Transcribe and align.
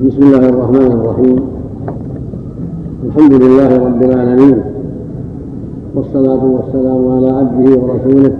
بسم 0.00 0.22
الله 0.22 0.48
الرحمن 0.48 0.90
الرحيم. 0.92 1.38
الحمد 3.06 3.32
لله 3.32 3.70
رب 3.86 4.02
العالمين. 4.02 4.58
والصلاة 5.94 6.44
والسلام 6.44 7.02
على 7.08 7.28
عبده 7.28 7.68
ورسوله 7.80 8.34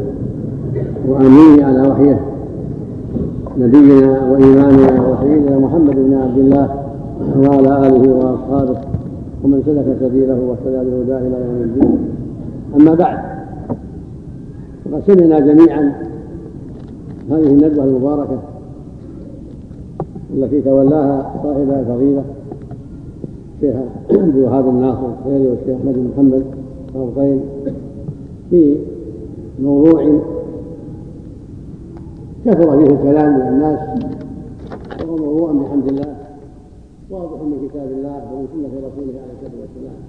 وأمينه 1.08 1.64
على 1.64 1.88
وحيه. 1.88 2.20
نبينا 3.58 4.12
وإمامنا 4.30 5.08
وسيدنا 5.08 5.58
محمد 5.58 5.96
بن 5.96 6.14
عبد 6.14 6.38
الله 6.38 6.66
وعلى 7.36 7.86
آله 7.86 8.04
وأصحابه 8.14 8.78
ومن 9.44 9.62
سلك 9.66 9.96
سبيله 10.00 10.38
واهتدى 10.48 10.90
بهداه 10.90 11.18
إلى 11.18 11.36
يوم 11.44 11.60
الدين. 11.68 11.98
أما 12.76 12.94
بعد 12.94 13.18
فقد 14.84 15.02
سمعنا 15.06 15.40
جميعا 15.40 15.92
هذه 17.30 17.52
الندوة 17.52 17.84
المباركة 17.84 18.38
التي 20.34 20.60
تولاها 20.62 21.40
صاحبها 21.42 21.80
الفضيلة 21.80 22.24
الشيخ 23.56 23.76
عبد 24.10 24.36
الوهاب 24.36 24.68
الناصر 24.68 25.06
الخيري 25.18 25.46
والشيخ 25.48 25.76
أحمد 25.76 25.94
بن 25.94 26.10
محمد 26.14 26.44
الرقين 26.94 27.40
في 28.50 28.76
موضوع 29.62 30.20
كثر 32.44 32.78
فيه 32.78 32.94
الكلام 32.94 33.34
من 33.34 33.48
الناس 33.48 33.78
وهو 35.04 35.16
موضوع 35.16 35.52
بحمد 35.52 35.88
الله 35.88 36.16
واضح 37.10 37.42
من 37.42 37.68
كتاب 37.68 37.88
الله 37.90 38.22
ومن 38.32 38.46
سنة 38.52 38.68
رسوله 38.78 39.20
عليه 39.20 39.32
الصلاة 39.42 39.60
والسلام. 39.60 40.00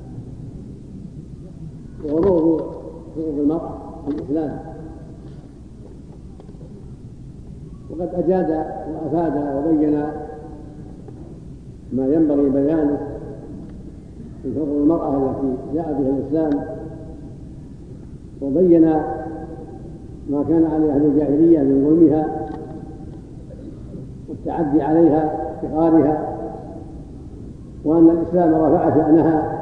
وهو 2.05 2.33
موضوع 2.33 2.59
حقوق 3.15 3.39
المرأة 3.39 3.71
في 4.05 4.15
الإسلام. 4.15 4.59
وقد 7.91 8.09
أجاد 8.15 8.65
وأفاد 8.93 9.33
وبين 9.57 10.03
ما 11.93 12.07
ينبغي 12.07 12.49
بيانه 12.49 12.97
من 14.45 14.53
حقوق 14.55 14.77
المرأة 14.81 15.17
التي 15.17 15.57
جاء 15.73 15.97
بها 15.99 16.09
الإسلام 16.09 16.65
وبين 18.41 18.81
ما 20.29 20.43
كان 20.49 20.65
عليه 20.73 20.93
أهل 20.93 21.05
الجاهلية 21.05 21.59
من 21.59 21.85
ظلمها 21.89 22.49
والتعدي 24.29 24.81
عليها 24.81 25.51
افتقارها 25.55 26.27
وأن 27.85 28.09
الإسلام 28.09 28.53
رفع 28.55 28.95
شأنها 28.95 29.61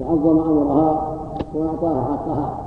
وعظم 0.00 0.38
أمرها 0.38 1.18
وأعطاها 1.54 2.04
حقها 2.04 2.58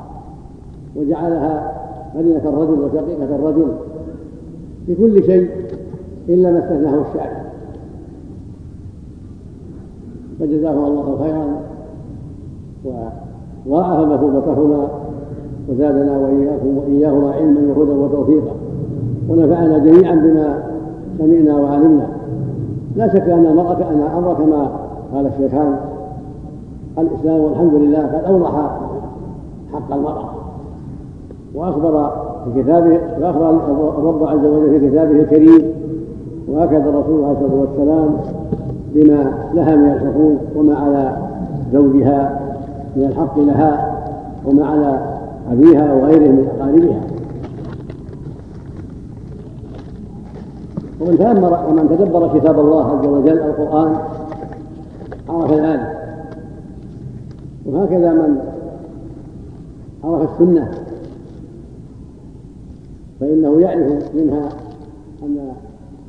وجعلها 0.96 1.72
مدينة 2.16 2.50
الرجل 2.50 2.80
وشقيقة 2.80 3.36
الرجل. 3.36 3.68
في 4.86 4.96
كل 4.96 5.24
شيء 5.24 5.50
إلا 6.30 6.52
ما 6.52 6.60
استثناه 6.60 7.02
الشارع 7.10 7.46
فجزاهما 10.40 10.88
الله 10.88 11.18
خيرا 11.24 11.46
وضاعف 13.66 14.08
مثوبتهما 14.08 14.88
وزادنا 15.70 16.18
وإياكم 16.18 16.78
وإياهما 16.78 17.32
علما 17.32 17.74
وهدى 17.76 17.92
وتوفيقا. 17.92 18.56
ونفعنا 19.30 19.78
جميعا 19.78 20.16
بما 20.16 20.64
سمعنا 21.18 21.58
وعلمنا. 21.58 22.08
لا 22.96 23.08
شك 23.08 23.30
أن 23.30 23.46
المرأة 23.46 23.90
أن 23.92 24.02
أمر 24.18 24.34
كما 24.34 24.72
قال 25.14 25.28
الشيخان. 25.28 25.80
الإسلام 26.98 27.40
والحمد 27.40 27.74
لله 27.74 28.00
قد 28.00 28.24
أوضح 28.26 28.80
حق 29.74 29.94
المرأة 29.94 30.30
وأخبر 31.56 32.25
في 32.46 32.64
كتابه 32.64 33.00
وأخبر 33.20 33.50
الرب 34.00 34.24
عز 34.24 34.46
وجل 34.46 34.80
في 34.80 34.90
كتابه 34.90 35.12
الكريم 35.12 35.72
وهكذا 36.48 36.90
الرسول 36.90 37.24
عليه 37.24 37.38
الصلاة 37.38 37.56
والسلام 37.56 38.18
بما 38.94 39.34
لها 39.54 39.76
من 39.76 39.92
الحقوق 39.92 40.38
وما 40.56 40.76
على 40.76 41.18
زوجها 41.74 42.40
من 42.96 43.04
الحق 43.04 43.40
لها 43.40 44.02
وما 44.46 44.66
على 44.66 45.00
أبيها 45.52 45.94
وغيره 45.94 46.32
من 46.32 46.48
أقاربها. 46.58 47.02
ومن 51.02 51.18
تأمر 51.18 51.60
ومن 51.70 51.90
تدبر 51.90 52.40
كتاب 52.40 52.60
الله 52.60 52.86
عز 52.86 53.08
وجل 53.08 53.40
القرآن 53.40 53.96
عرف 55.30 55.54
ذلك. 55.54 55.98
وهكذا 57.66 58.14
من 58.14 58.38
عرف 60.04 60.32
السنة 60.32 60.85
فإنه 63.20 63.62
يعرف 63.62 64.16
منها 64.16 64.50
أن 65.24 65.54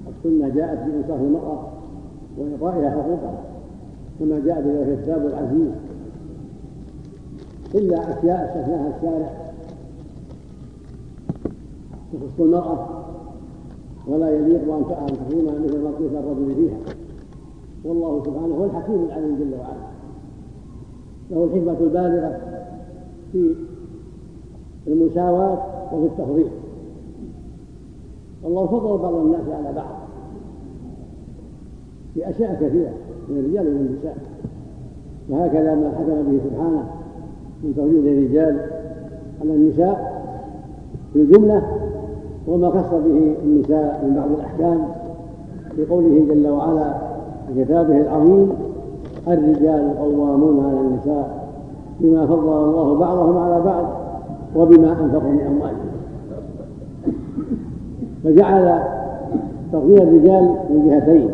السنة 0.09 0.49
جاءت 0.49 0.79
بإنصاف 0.79 1.21
المرأة 1.21 1.69
وإعطائها 2.39 2.91
حقوقها 2.91 3.43
كما 4.19 4.41
جاء 4.41 4.63
بذلك 4.63 4.99
الكتاب 4.99 5.27
العزيز. 5.27 5.73
إلا 7.75 7.97
أشياء 7.97 8.45
استثناها 8.45 8.97
الشارع 8.97 9.31
تخص 12.13 12.41
المرأة 12.41 12.89
ولا 14.09 14.31
يليق 14.31 14.75
أن 14.75 14.85
تكون 14.87 15.45
مثل 15.65 15.83
ما 15.83 15.91
قيس 15.91 16.13
الرجل 16.13 16.55
فيها. 16.55 16.79
والله 17.85 18.25
سبحانه 18.25 18.55
هو 18.55 18.65
الحكيم 18.65 19.05
العليم 19.05 19.37
جل 19.37 19.55
وعلا. 19.59 19.87
له 21.31 21.45
الحكمة 21.45 21.77
البالغة 21.81 22.41
في 23.33 23.55
المساواة 24.87 25.59
وفي 25.95 26.07
التفضيل. 26.07 26.51
والله 28.45 28.67
فضل 28.67 28.99
بعض 29.03 29.15
الناس 29.15 29.49
على 29.49 29.73
بعض. 29.77 29.97
في 32.15 32.31
أشياء 32.31 32.55
كثيرة 32.55 32.91
من 33.29 33.39
الرجال 33.39 33.67
ومن 33.67 33.87
النساء. 33.87 34.17
وهكذا 35.31 35.75
ما 35.75 35.93
حكم 35.99 36.23
به 36.31 36.41
سبحانه 36.51 36.85
من 37.63 37.75
تفضيل 37.77 38.09
الرجال 38.09 38.61
على 39.41 39.55
النساء 39.55 40.23
في 41.13 41.19
الجملة 41.19 41.63
وما 42.49 42.71
خص 42.71 42.91
به 42.95 43.35
النساء 43.45 44.05
من 44.05 44.15
بعض 44.17 44.31
الأحكام 44.31 44.89
في 45.77 45.87
قوله 45.87 46.27
جل 46.29 46.49
وعلا 46.49 46.95
في 47.55 47.65
كتابه 47.65 48.01
العظيم 48.01 48.53
الرجال 49.29 49.99
قوامون 49.99 50.65
على 50.65 50.81
النساء 50.81 51.49
بما 52.01 52.27
فضل 52.27 52.53
الله 52.53 52.99
بعضهم 52.99 53.39
على 53.39 53.63
بعض 53.63 53.85
وبما 54.57 54.93
أنفقوا 54.93 55.31
من 55.31 55.41
أموالهم. 55.41 55.86
فجعل 58.27 58.83
تفضيل 59.73 60.03
الرجال 60.03 60.55
من 60.71 60.89
جهتين 60.89 61.29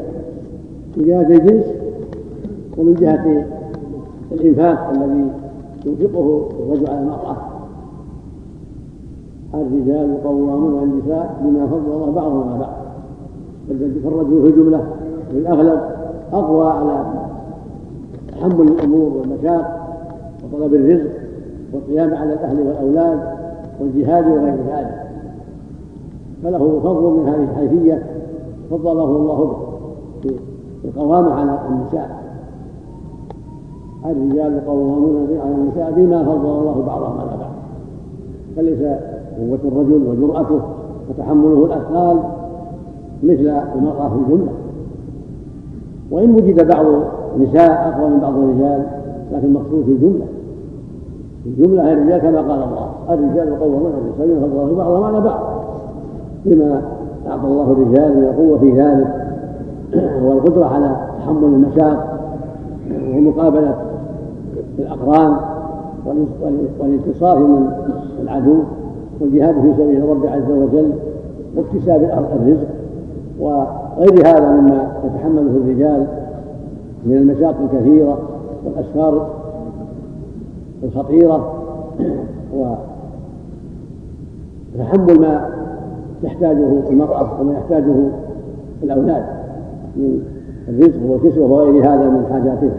من 0.97 1.05
جهة 1.05 1.21
الجنس 1.21 1.65
ومن 2.79 2.95
جهة 2.95 3.45
الإنفاق 4.33 4.91
الذي 4.91 5.29
ينفقه 5.87 6.49
الرجل 6.61 6.91
على 6.91 7.01
المرأة. 7.01 7.37
الرجال 9.55 10.23
قوامون 10.25 10.79
على 10.79 10.85
النساء 10.85 11.41
بما 11.45 11.67
فضل 11.67 11.93
الله 11.93 12.11
بعضهم 12.11 12.49
على 12.49 12.59
بعض 12.59 12.73
فالرجل 14.05 14.43
في 14.43 14.49
الجملة 14.49 14.85
في 15.31 15.39
الأغلب 15.39 15.81
أقوى 16.33 16.67
على 16.67 17.05
تحمل 18.29 18.69
الأمور 18.69 19.13
والمشاق 19.17 19.97
وطلب 20.45 20.75
الرزق 20.75 21.11
والقيام 21.73 22.15
على 22.15 22.33
الأهل 22.33 22.59
والأولاد 22.61 23.21
والجهاد 23.81 24.27
وغير 24.27 24.57
ذلك. 24.69 25.02
فله 26.43 26.81
فضل 26.85 27.03
من 27.03 27.29
هذه 27.29 27.45
الحيثية 27.51 28.07
فضله 28.71 29.05
الله 29.05 29.57
به 30.25 30.37
في 30.83 30.89
القوامة 30.89 31.33
على 31.33 31.59
النساء 31.69 32.23
الرجال 34.05 34.67
قوامون 34.67 35.29
على 35.45 35.55
النساء 35.55 35.93
بما 35.97 36.25
فضل 36.25 36.49
الله 36.49 36.83
بعضهم 36.87 37.19
على 37.21 37.31
بعض. 37.39 37.51
فليس 38.57 38.79
قوة 39.39 39.59
الرجل 39.65 40.03
وجرأته 40.07 40.61
وتحمله 41.11 41.65
الأثقال 41.65 42.19
مثل 43.23 43.49
المرأة 43.77 44.09
في 44.09 44.15
الجملة. 44.15 44.53
وإن 46.11 46.35
وجد 46.35 46.69
بعض 46.69 46.87
النساء 47.37 47.89
أقوى 47.89 48.11
من 48.11 48.21
بعض 48.21 48.35
الرجال 48.37 48.87
لكن 49.33 49.47
المقصود 49.47 49.85
في 49.85 49.91
الجملة. 49.91 50.27
في 51.45 51.49
الجملة 51.49 51.93
الرجال 51.93 52.19
كما 52.19 52.39
قال 52.39 52.63
الله. 52.63 52.91
الرجال 53.11 53.61
قوامون 53.61 53.93
على 53.93 54.03
النساء 54.03 54.27
بما 54.27 54.47
فضل 54.47 54.71
الله 54.71 54.77
بعضهم 54.77 55.05
على 55.05 55.21
بعض. 55.21 55.52
بما 56.45 56.83
أعطى 57.27 57.47
الله 57.47 57.73
الرجال 57.73 58.17
من 58.17 58.25
القوة 58.25 58.59
في 58.59 58.73
ذلك. 58.73 59.23
والقدرة 60.25 60.65
على 60.65 60.97
تحمل 61.19 61.45
المشاق 61.45 62.19
ومقابلة 63.15 63.75
الأقران 64.79 65.37
والانتصار 66.81 67.39
من 67.39 67.71
العدو 68.23 68.59
والجهاد 69.21 69.55
في 69.55 69.73
سبيل 69.73 69.97
الرب 69.97 70.27
عز 70.27 70.51
وجل 70.51 70.93
واكتساب 71.57 72.27
الرزق. 72.43 72.69
وغير 73.41 74.27
هذا 74.27 74.51
مما 74.51 74.93
يتحمله 75.05 75.57
الرجال 75.57 76.07
من 77.07 77.17
المشاق 77.17 77.55
الكثيرة 77.73 78.19
والأسفار 78.65 79.31
الخطيرة. 80.83 81.53
وتحمل 84.75 85.21
ما 85.21 85.62
تحتاجه 86.23 86.89
المرأة 86.91 87.41
وما 87.41 87.53
يحتاجه 87.53 87.95
الأولاد 88.83 89.25
من 89.97 90.23
الرزق 90.69 91.11
والكسوة 91.11 91.53
وغير 91.53 91.85
هذا 91.85 92.09
من 92.09 92.27
حاجاته. 92.33 92.71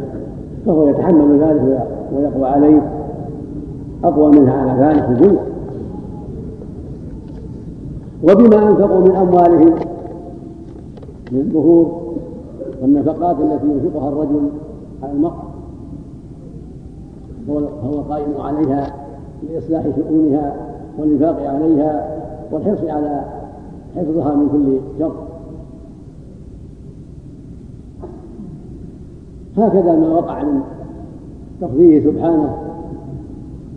فهو 0.66 0.88
يتحمل 0.88 1.40
ذلك 1.40 1.88
ويقوى 2.16 2.48
عليه. 2.48 2.82
أقوى 4.04 4.32
منها 4.32 4.54
على 4.54 4.86
ذلك 4.86 5.10
الجملة 5.10 5.40
وبما 8.24 8.70
أنفقوا 8.70 9.00
من 9.00 9.16
أموالهم 9.16 9.76
من 11.32 11.40
الظهور 11.40 12.04
والنفقات 12.82 13.36
التي 13.40 13.66
ينفقها 13.66 14.10
الرجل 14.10 14.50
على 15.04 15.12
المرأة 15.12 15.44
فهو 17.48 18.02
قائم 18.10 18.42
عليها 18.42 18.88
لإصلاح 19.50 19.84
شؤونها 19.96 20.56
والإنفاق 21.00 21.50
عليها 21.50 22.23
والحرص 22.54 22.80
على 22.84 23.26
حفظها 23.96 24.36
من 24.36 24.50
كل 24.50 24.80
شر. 25.00 25.16
هكذا 29.58 29.96
ما 29.96 30.08
وقع 30.08 30.44
من 30.44 30.62
تقضيه 31.62 32.04
سبحانه 32.04 32.58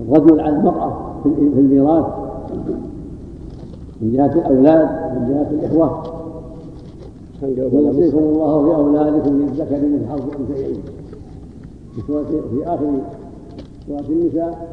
الرجل 0.00 0.40
على 0.40 0.56
المرأة 0.56 1.12
في 1.22 1.28
الميراث 1.58 2.06
من 4.00 4.12
جهة 4.12 4.32
الأولاد 4.32 4.88
من 5.16 5.28
جهة 5.28 5.50
الإخوة. 5.50 6.02
يوصيكم 7.42 8.18
الله 8.18 8.64
في 8.64 8.74
أولادكم 8.74 9.36
للذكر 9.38 9.76
من 9.76 10.06
حظ 10.10 10.20
الأنثيين. 10.20 10.82
في 12.06 12.64
آخر 12.66 12.90
سورة 13.86 14.04
النساء 14.08 14.68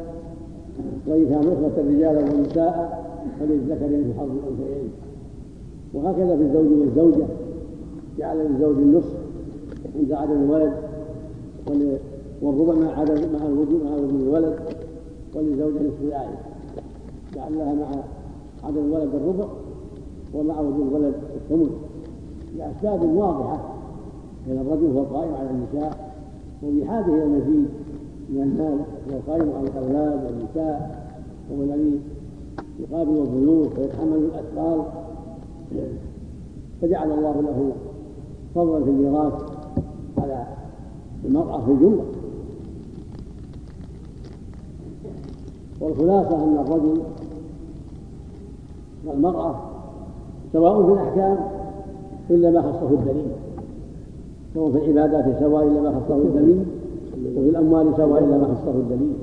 وإن 1.06 1.26
كانوا 1.28 1.52
إخوة 1.52 1.84
رجالا 1.88 2.20
ونساء 3.24 3.36
فللذكر 3.40 3.86
مثل 3.86 4.18
حظ 4.18 4.30
الأنثيين. 4.30 4.90
وهكذا 5.94 6.36
في 6.36 6.42
الزوج 6.42 6.66
والزوجة. 6.80 7.26
جعل 8.18 8.36
للزوج 8.36 8.76
النصف 8.76 9.14
عند 9.96 10.12
عدم 10.12 10.42
الولد. 10.42 10.72
والربع 12.42 12.74
مع 12.74 13.00
عدم 13.00 13.14
مع 13.14 13.46
الوجود 13.46 13.84
مع 13.84 13.94
وجود 13.94 14.20
الولد. 14.20 14.58
وللزوجة 15.34 15.74
نصف 15.74 16.02
ذلك 16.02 16.38
جعل 17.34 17.58
لها 17.58 17.74
مع 17.74 17.86
عدم 18.64 18.78
الولد 18.78 19.14
الربع 19.14 19.48
ومع 20.34 20.60
وجود 20.60 20.86
الولد 20.86 21.14
الثمن. 21.34 21.70
لأسباب 22.58 23.02
واضحة. 23.02 23.74
بين 24.48 24.58
الرجل 24.58 24.86
هو 24.86 25.02
قائم 25.02 25.34
على 25.34 25.50
النساء. 25.50 26.14
وبحاجه 26.62 27.14
إلى 27.14 27.24
المزيد 27.24 27.68
من 28.30 28.42
المال 28.42 28.78
هو 29.10 29.32
قائم 29.32 29.52
على 29.58 29.68
الأولاد 29.68 30.24
والنساء. 30.24 31.04
هو 31.52 31.62
الذي 31.62 32.00
يقابل 32.80 33.18
الضيوف 33.18 33.78
ويتحمل 33.78 34.16
الأثقال 34.16 34.82
فجعل 36.82 37.12
الله 37.12 37.40
له 37.40 37.72
فضلا 38.54 38.84
في 38.84 38.90
الميراث 38.90 39.32
على 40.18 40.46
المرأة 41.24 41.60
في 41.64 41.70
الجملة. 41.72 42.04
والخلاصة 45.80 46.44
أن 46.44 46.58
الرجل 46.58 47.02
والمرأة 49.06 49.60
سواء 50.52 50.86
في 50.86 50.92
الأحكام 50.92 51.38
إلا 52.30 52.50
ما 52.50 52.62
خصه 52.62 52.90
الدليل. 52.90 53.32
سواء 54.54 54.70
في 54.72 54.90
العبادات 54.90 55.40
سواء 55.40 55.68
إلا 55.68 55.80
ما 55.80 56.00
خصه 56.00 56.16
الدليل 56.16 56.64
وفي 57.36 57.48
الأموال 57.48 57.96
سواء 57.96 58.24
إلا 58.24 58.38
ما 58.38 58.44
خصه 58.54 58.70
الدليل. 58.70 59.14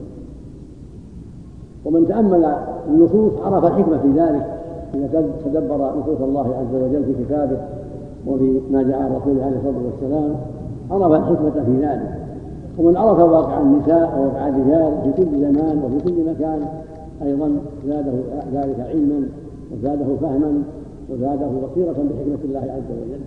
ومن 1.85 2.07
تأمل 2.07 2.55
النصوص 2.87 3.33
عرف 3.45 3.65
الحكمة 3.65 3.97
في 3.97 4.07
ذلك 4.07 4.45
إذا 4.93 5.23
تدبر 5.45 5.95
نصوص 5.99 6.21
الله 6.21 6.55
عز 6.55 6.75
وجل 6.75 7.03
في 7.03 7.23
كتابه 7.25 7.57
وفي 8.27 8.59
ما 8.71 8.83
جاء 8.83 9.01
عن 9.01 9.15
رسوله 9.15 9.45
عليه 9.45 9.57
الصلاة 9.57 9.83
والسلام 9.85 10.35
عرف 10.91 11.11
الحكمة 11.11 11.63
في 11.65 11.85
ذلك. 11.85 12.17
ومن 12.77 12.97
عرف 12.97 13.19
واقع 13.19 13.61
النساء 13.61 14.19
وواقع 14.19 14.47
الرجال 14.47 14.93
في 15.03 15.23
كل 15.23 15.31
زمان 15.31 15.81
وفي 15.83 16.05
كل 16.05 16.31
مكان 16.31 16.59
أيضا 17.21 17.51
زاده 17.87 18.11
ذلك 18.53 18.79
علما 18.79 19.27
وزاده 19.73 20.15
فهما 20.21 20.63
وزاده 21.09 21.47
بصيرة 21.47 21.91
بحكمة 21.91 22.43
الله 22.43 22.59
عز 22.59 22.91
وجل. 22.91 23.21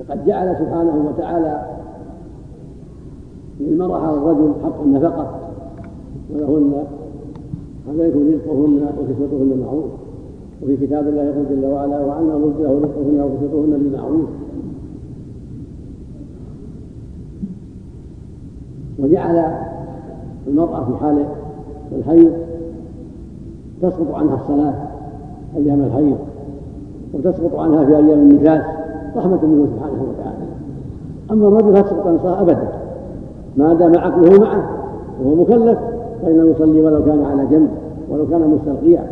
وقد 0.00 0.26
جعل 0.26 0.56
سبحانه 0.58 1.08
وتعالى 1.08 1.77
للمرأة 3.60 3.98
على 3.98 4.16
الرجل 4.16 4.52
حق 4.64 4.82
النفقة 4.82 5.40
ولهن 6.34 6.84
عليكم 7.88 8.18
رزقهن 8.18 8.82
وكسوتهن 8.98 9.48
بالمعروف 9.48 9.90
وفي 10.62 10.76
كتاب 10.76 11.08
الله 11.08 11.22
يقول 11.22 11.44
جل 11.50 11.66
وعلا 11.66 12.00
وأن 12.00 12.28
له 12.28 12.80
رزقهن 12.84 13.20
وكسوتهن 13.20 13.70
بالمعروف 13.70 14.28
وجعل 18.98 19.54
المرأة 20.46 20.84
في 20.84 20.96
حال 20.96 21.24
الحيض 21.92 22.32
تسقط 23.82 24.14
عنها 24.14 24.34
الصلاة 24.34 24.74
أيام 25.56 25.80
الحيض 25.80 26.18
وتسقط 27.14 27.54
عنها 27.54 27.84
في 27.84 27.96
أيام 27.96 28.18
النفاس 28.18 28.62
رحمة 29.16 29.46
منه 29.46 29.66
سبحانه 29.66 30.02
وتعالى. 30.02 30.46
أما 31.30 31.48
الرجل 31.48 31.84
فسقط 31.84 32.06
عن 32.06 32.14
الصلاة 32.14 32.42
أبدا. 32.42 32.77
ما 33.58 33.74
دام 33.74 33.98
عقله 33.98 34.40
معه 34.40 34.70
وهو 35.22 35.34
مكلف 35.34 35.78
فإنه 36.22 36.50
يصلي 36.50 36.80
ولو 36.80 37.04
كان 37.04 37.24
على 37.24 37.46
جنب 37.46 37.68
ولو 38.10 38.26
كان 38.26 38.40
مستلقيا 38.40 39.06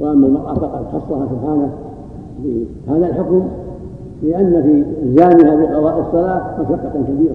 وأما 0.00 0.26
المرأة 0.26 0.54
فقد 0.54 0.84
خصها 0.92 1.26
سبحانه 1.30 1.70
بهذا 2.44 3.06
الحكم 3.06 3.42
لأن 4.22 4.62
في 4.62 4.84
إلزامها 5.02 5.56
بقضاء 5.56 6.00
الصلاة 6.00 6.42
مشقة 6.60 7.02
كبيرة. 7.08 7.34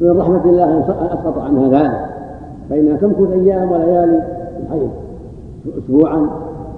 من 0.00 0.20
رحمة 0.20 0.44
الله 0.44 0.64
أن 0.64 0.82
أسقط 0.88 1.38
عنها 1.38 1.68
ذلك 1.68 2.04
فإنها 2.70 2.96
تمكث 2.96 3.30
أيام 3.32 3.72
وليالي 3.72 4.22
الحيض 4.62 4.90
أسبوعا 5.78 6.30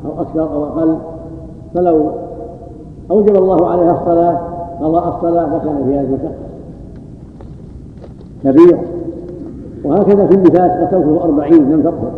أو 0.06 0.22
أكثر 0.22 0.52
أو 0.52 0.64
أقل. 0.64 0.96
فلو 1.74 2.10
أوجب 3.10 3.36
الله 3.36 3.66
عليها 3.70 4.00
الصلاة 4.00 4.40
قضاء 4.80 5.16
الصلاة 5.16 5.58
فكان 5.58 5.84
في 5.84 5.94
هذه 5.94 6.04
المشقة. 6.04 6.49
كبير 8.44 8.78
وهكذا 9.84 10.26
في 10.26 10.34
النفاس 10.34 10.70
قد 10.70 10.90
تنفذ 10.90 11.16
أربعين 11.22 11.70
لم 11.72 11.82
تطهر 11.82 12.12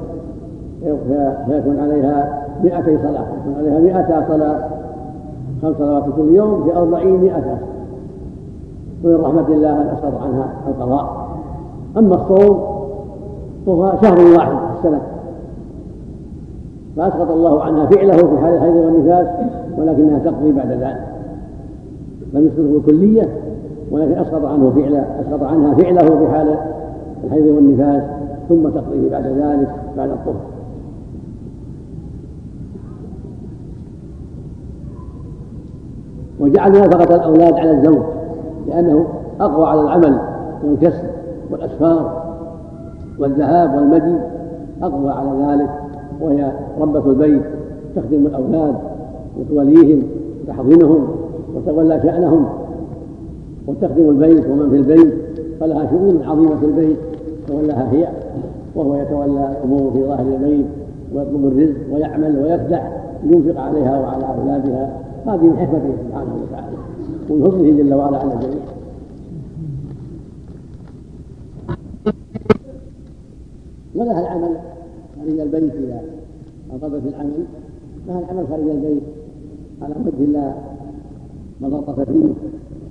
فيكون 1.47 1.81
عليها 1.81 2.43
مئتي 2.65 2.99
صلاة. 2.99 3.27
يكون 3.41 3.55
عليها 3.59 3.81
مئتا 3.81 4.25
صلاة 4.29 4.69
خمس 5.63 5.77
صلوات 5.77 6.05
كل 6.17 6.35
يوم 6.35 6.65
في 6.65 6.77
أربعين 6.77 7.21
مئة 7.21 7.59
ومن 9.05 9.17
رحمة 9.17 9.49
الله 9.49 9.83
أن 9.83 9.87
أسقط 9.87 10.23
عنها 10.23 10.53
القضاء. 10.69 11.29
أما 11.99 12.15
الصوم 12.15 12.61
فهو 13.67 13.93
شهر 14.03 14.19
واحد 14.37 14.57
في 14.57 14.79
السنة. 14.79 15.01
فأسقط 16.97 17.31
الله 17.31 17.63
عنها 17.63 17.87
فعله 17.87 18.17
في 18.17 18.39
حال 18.39 18.55
الحيض 18.55 18.75
والنفاس 18.77 19.27
ولكنها 19.79 20.19
تقضي 20.19 20.53
بعد 20.53 20.71
ذلك. 20.71 21.07
لم 22.33 22.47
يسقطه 22.47 22.77
الكلية 22.77 23.29
ولكن 23.93 24.13
أسقط 24.13 24.45
عنه 24.45 24.71
فعله 24.71 25.07
أسقط 25.21 25.43
عنها 25.43 25.75
فعله 25.75 26.19
في 26.19 26.29
حال 26.29 26.57
الحيض 27.25 27.47
والنفاس 27.47 28.03
ثم 28.49 28.69
تقضيه 28.69 29.11
بعد 29.11 29.27
ذلك 29.27 29.69
بعد 29.97 30.11
الطهر. 30.11 30.41
وجعل 36.41 36.71
نفقة 36.71 37.15
الأولاد 37.15 37.55
على 37.55 37.71
الزوج 37.71 38.03
لأنه 38.69 39.07
أقوى 39.41 39.67
على 39.67 39.81
العمل 39.81 40.19
والكسب 40.65 41.05
والأسفار 41.51 42.23
والذهاب 43.19 43.75
والمجيء 43.75 44.21
أقوى 44.83 45.11
على 45.11 45.31
ذلك 45.47 45.71
وهي 46.21 46.53
ربة 46.81 47.11
البيت 47.11 47.43
تخدم 47.97 48.27
الأولاد 48.27 48.75
وتوليهم 49.41 50.03
وتحضنهم 50.43 51.09
وتولى 51.57 52.01
شأنهم. 52.03 52.62
وتخدم 53.67 54.11
البيت 54.11 54.47
ومن 54.47 54.71
في 54.71 54.77
البيت 54.77 55.15
فلها 55.61 55.91
شؤون 55.91 56.23
عظيمة 56.23 56.57
في 56.61 56.67
البيت 56.67 56.97
تولاها 57.49 57.93
هي 57.93 58.09
وهو 58.75 58.95
يتولى 58.95 59.57
الأمور 59.57 59.93
في 59.93 60.05
ظاهر 60.05 60.37
البيت 60.37 60.67
ويطلب 61.15 61.47
الرزق 61.47 61.95
ويعمل 61.95 62.39
ويفتح 62.39 63.03
لينفق 63.25 63.61
عليها 63.61 64.01
وعلى 64.01 64.25
أولادها 64.25 65.01
هذه 65.27 65.45
من 65.45 65.57
حكمته 65.57 65.95
سبحانه 66.09 66.35
وتعالى 66.43 66.77
ومن 67.31 67.45
فضله 67.45 67.71
جل 67.71 67.95
وعلا 67.95 68.19
على 68.19 68.35
الجميع. 68.35 68.63
ولها 73.95 74.21
العمل 74.21 74.57
خارج 75.19 75.41
البيت 75.41 75.75
إذا 75.75 76.03
أطلبت 76.73 77.03
العمل 77.07 77.45
لها 78.09 78.19
العمل 78.19 78.47
خارج 78.49 78.69
البيت 78.69 79.03
على 79.83 79.95
وجه 80.07 80.31
لا 80.33 80.55
مضرة 81.61 82.05
فيه. 82.05 82.33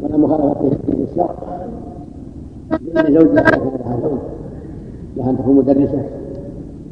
ولا 0.02 0.18
مخالفة 0.18 0.70
في 0.70 1.04
الشرع 1.12 1.36
لأن 2.72 3.14
زوجها 3.14 3.44
لها 3.44 4.00
زوج. 4.04 4.20
لها 5.18 5.30
أن 5.30 5.38
تكون 5.38 5.56
مدرسة 5.56 6.04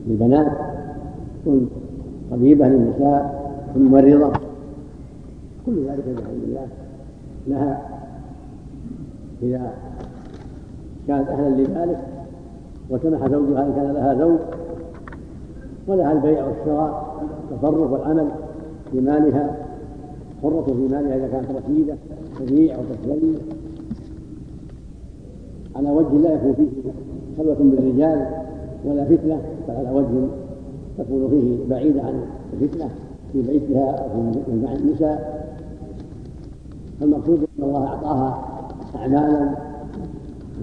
للبنات 0.07 0.51
تكون 1.41 1.69
طبيبة 2.31 2.67
للنساء 2.67 3.51
ممرضة 3.75 4.31
كل 5.65 5.85
ذلك 5.87 6.03
بحمد 6.05 6.43
الله. 6.43 6.67
لها 7.47 7.81
إذا 9.43 9.71
كانت 11.07 11.29
أهلا 11.29 11.49
لذلك 11.49 11.99
وسمح 12.89 13.27
زوجها 13.27 13.65
إن 13.65 13.73
كان 13.75 13.91
لها 13.93 14.13
زوج 14.13 14.39
ولها 15.87 16.11
البيع 16.11 16.45
والشراء 16.45 17.15
التصرف 17.51 17.91
والعمل 17.91 18.27
في 18.91 19.01
مالها. 19.01 19.68
حرة 20.43 20.65
في 20.65 20.93
مالها 20.95 21.15
إذا 21.15 21.27
كانت 21.27 21.47
رشيدة 21.51 21.95
تبيع 22.39 22.77
وتشتري 22.77 23.35
على 25.75 25.91
وجه 25.91 26.17
لا 26.17 26.33
يكون 26.33 26.53
فيه 26.53 26.91
خلوة 27.37 27.55
بالرجال 27.59 28.25
ولا 28.85 29.05
فتنة 29.05 29.41
بل 29.67 29.75
على 29.75 29.91
وجه 29.91 30.27
تكون 30.97 31.29
فيه 31.29 31.69
بعيدة 31.69 32.01
عن 32.01 32.21
الفتنة 32.53 32.89
في 33.33 33.41
بيتها 33.41 33.91
أو 33.91 34.31
في 34.45 34.51
مع 34.63 34.71
النساء. 34.73 35.39
فالمقصود 36.99 37.39
أن 37.39 37.63
الله 37.63 37.87
أعطاها 37.87 38.45
أعمالا 38.95 39.49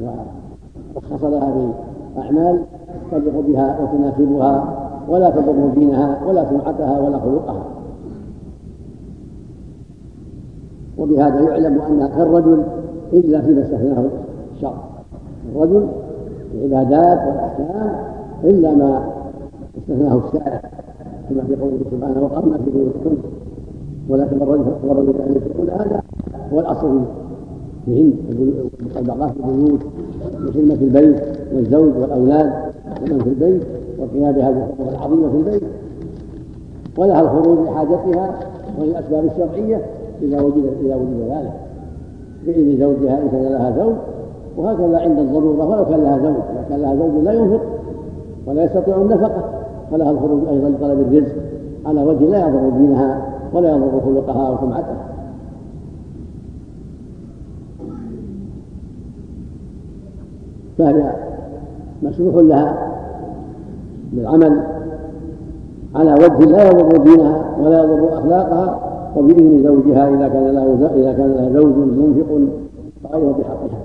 ورخص 0.03 1.25
لها 1.25 1.73
بأعمال 2.17 2.65
تليق 3.11 3.41
بها 3.41 3.81
وتناسبها 3.81 4.77
ولا 5.09 5.31
تضر 5.31 5.69
دينها 5.75 6.27
ولا 6.27 6.51
سمعتها 6.51 7.01
ولا 7.01 7.19
خلقها. 7.19 7.76
وبهذا 10.99 11.41
يعلم 11.41 11.81
أنها 11.81 12.09
كالرجل 12.09 12.63
إلا 13.13 13.41
فيما 13.41 13.63
استثناه 13.63 14.05
الشرع 14.55 14.85
الرجل 15.55 15.89
العبادات 16.55 17.19
والأحكام 17.29 17.93
إلا 18.45 18.75
ما 18.75 19.13
استثناه 19.79 20.21
الشارع 20.27 20.63
كما 21.29 21.43
في 21.45 21.57
قوله 21.57 21.79
سبحانه 21.91 22.23
وقرنا 22.23 22.59
في 22.59 22.71
بيوتكم 22.71 23.17
ولا 24.09 24.25
تبرجن 24.27 24.65
تبرج 24.83 25.09
الجاهلية 25.09 25.47
الأولى 25.47 25.73
هذا 25.73 26.03
هو 26.53 26.61
الأصل 26.61 27.01
فيهن 27.85 28.13
البقاء 28.97 29.29
في 29.29 29.41
البيوت 29.49 29.81
وخدمة 30.49 30.75
البيت 30.75 31.23
والزوج 31.55 31.97
والأولاد 32.01 32.53
ومن 33.03 33.19
في 33.19 33.29
البيت 33.29 33.63
وقيام 33.99 34.33
بهذه 34.33 34.57
الحقوق 34.57 34.89
العظيمة 34.89 35.31
في 35.31 35.37
البيت. 35.37 35.63
ولها 36.99 37.21
الخروج 37.21 37.59
لحاجتها 37.69 38.35
وللأسباب 38.81 39.25
الشرعية 39.25 39.83
إذا 40.23 40.41
وجد 40.41 40.73
إذا 40.85 40.97
وجد 40.97 41.31
ذلك. 41.31 41.53
بإذن 42.47 42.79
زوجها 42.81 43.23
إن 43.23 43.29
كان 43.29 43.43
لها 43.43 43.71
زوج 43.71 43.95
وهكذا 44.57 44.99
عند 44.99 45.19
الضرورة 45.19 45.69
ولو 45.71 45.85
كان 45.85 46.01
لها 46.01 46.19
زوج 46.19 46.35
إذا 46.51 46.65
كان 46.69 46.81
لها 46.81 46.97
زوج 46.97 47.25
لا 47.25 47.33
ينفق 47.33 47.63
ولا 48.47 48.65
يستطيع 48.65 48.97
النفقة. 48.97 49.45
فلها 49.91 50.11
الخروج 50.11 50.49
أيضا 50.49 50.69
لطلب 50.69 51.01
الرزق 51.01 51.35
على 51.87 52.03
وجه 52.03 52.25
لا 52.25 52.39
يضر 52.39 52.71
دينها 52.71 53.23
ولا 53.53 53.71
يضر 53.71 54.01
خلقها 54.01 54.51
وسمعتها. 54.51 55.07
فهي 60.79 61.13
مسموح 62.03 62.35
لها 62.35 62.93
بالعمل 64.13 64.61
على 65.95 66.13
وجه 66.13 66.45
لا 66.45 66.67
يضر 66.67 67.03
دينها 67.03 67.45
ولا 67.61 67.85
يضر 67.85 68.19
أخلاقها 68.19 68.86
وبإذن 69.17 69.63
زوجها 69.63 70.09
إذا 70.09 70.29
كان 70.29 70.55
له 70.55 70.91
إذا 70.95 71.13
كان 71.13 71.33
لها 71.33 71.53
زوج 71.53 71.77
منفق 71.77 72.31
غير 73.13 73.33
بحقها 73.33 73.85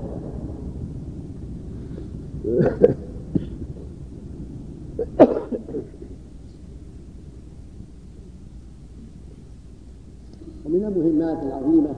ومن 10.66 10.84
المهمات 10.84 11.42
العظيمة 11.42 11.88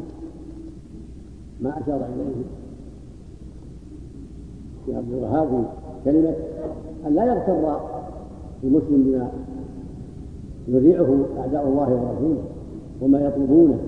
ما 1.60 1.70
أشار 1.70 1.96
إليه 1.96 2.44
في 4.86 4.96
عبد 4.96 5.12
الوهاب 5.12 5.48
في 6.04 6.10
كلمة 6.10 6.34
أن 7.06 7.14
لا 7.14 7.24
يغتر 7.24 7.76
المسلم 8.64 9.02
بما 9.04 9.28
يذيعه 10.68 11.24
أعداء 11.38 11.68
الله 11.68 11.88
ورسوله 11.92 12.53
وما 13.02 13.20
يطلبونه. 13.20 13.78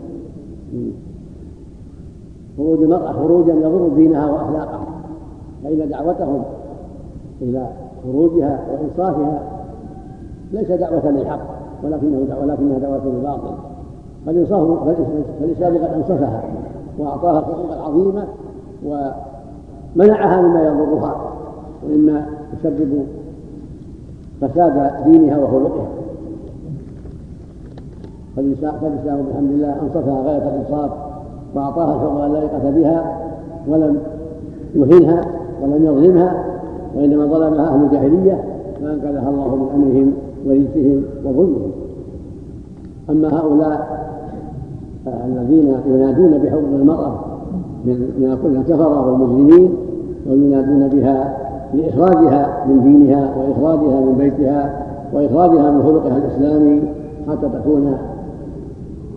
خروج 2.57 2.83
المرأة 2.83 3.13
خروجا 3.13 3.55
يضر 3.55 3.89
دينها 3.89 4.31
وأخلاقها. 4.31 4.87
فإن 5.65 5.89
دعوتهم 5.89 6.43
إلى 7.43 7.69
خروجها 8.05 8.61
وإنصافها 8.71 9.43
ليس 10.53 10.71
دعوة 10.71 11.11
للحق 11.11 11.41
ولكنه 11.85 12.19
ولكنها 12.43 12.79
دعوة 12.79 13.07
للباطل. 13.07 13.55
فالإسلام 14.27 15.75
قد 15.79 15.91
أنصفها 15.95 16.43
وأعطاها 16.99 17.39
الحقوق 17.39 17.73
العظيمة 17.73 18.27
ومنعها 18.85 20.43
مما 20.43 20.63
يضرها 20.67 21.33
ومما 21.85 22.27
يسبب 22.55 23.07
فساد 24.41 25.05
دينها 25.05 25.39
وخلقها. 25.39 25.87
فالإسلام 28.37 28.73
بحمد 29.33 29.51
الله 29.51 29.77
أنصفها 29.83 30.23
غاية 30.23 30.49
الإنصاف 30.49 30.91
وأعطاها 31.55 31.95
الحقوق 31.95 32.25
اللائقة 32.25 32.71
بها 32.71 33.19
ولم 33.69 33.99
يهنها 34.75 35.25
ولم 35.63 35.85
يظلمها 35.85 36.45
وإنما 36.97 37.27
ظلمها 37.27 37.69
أهل 37.69 37.85
الجاهلية 37.85 38.45
فأنقذها 38.81 39.31
الله 39.31 39.57
من 39.57 39.69
أمرهم 39.75 40.13
ورجسهم 40.47 41.03
وظلمهم. 41.25 41.71
أما 43.11 43.41
هؤلاء 43.41 44.07
الذين 45.27 45.75
ينادون 45.87 46.39
بحقوق 46.39 46.65
المرأة 46.75 47.21
من 47.85 48.39
كل 48.43 48.57
الكفرة 48.57 49.07
والمجرمين 49.07 49.75
وينادون 50.31 50.89
بها 50.89 51.37
لإخراجها 51.75 52.65
من 52.69 52.83
دينها 52.83 53.35
وإخراجها 53.37 54.01
من 54.01 54.15
بيتها 54.19 54.87
وإخراجها 55.13 55.71
من 55.71 55.83
خلقها 55.83 56.17
الإسلامي 56.17 56.83
حتى 57.29 57.49
تكون 57.49 57.97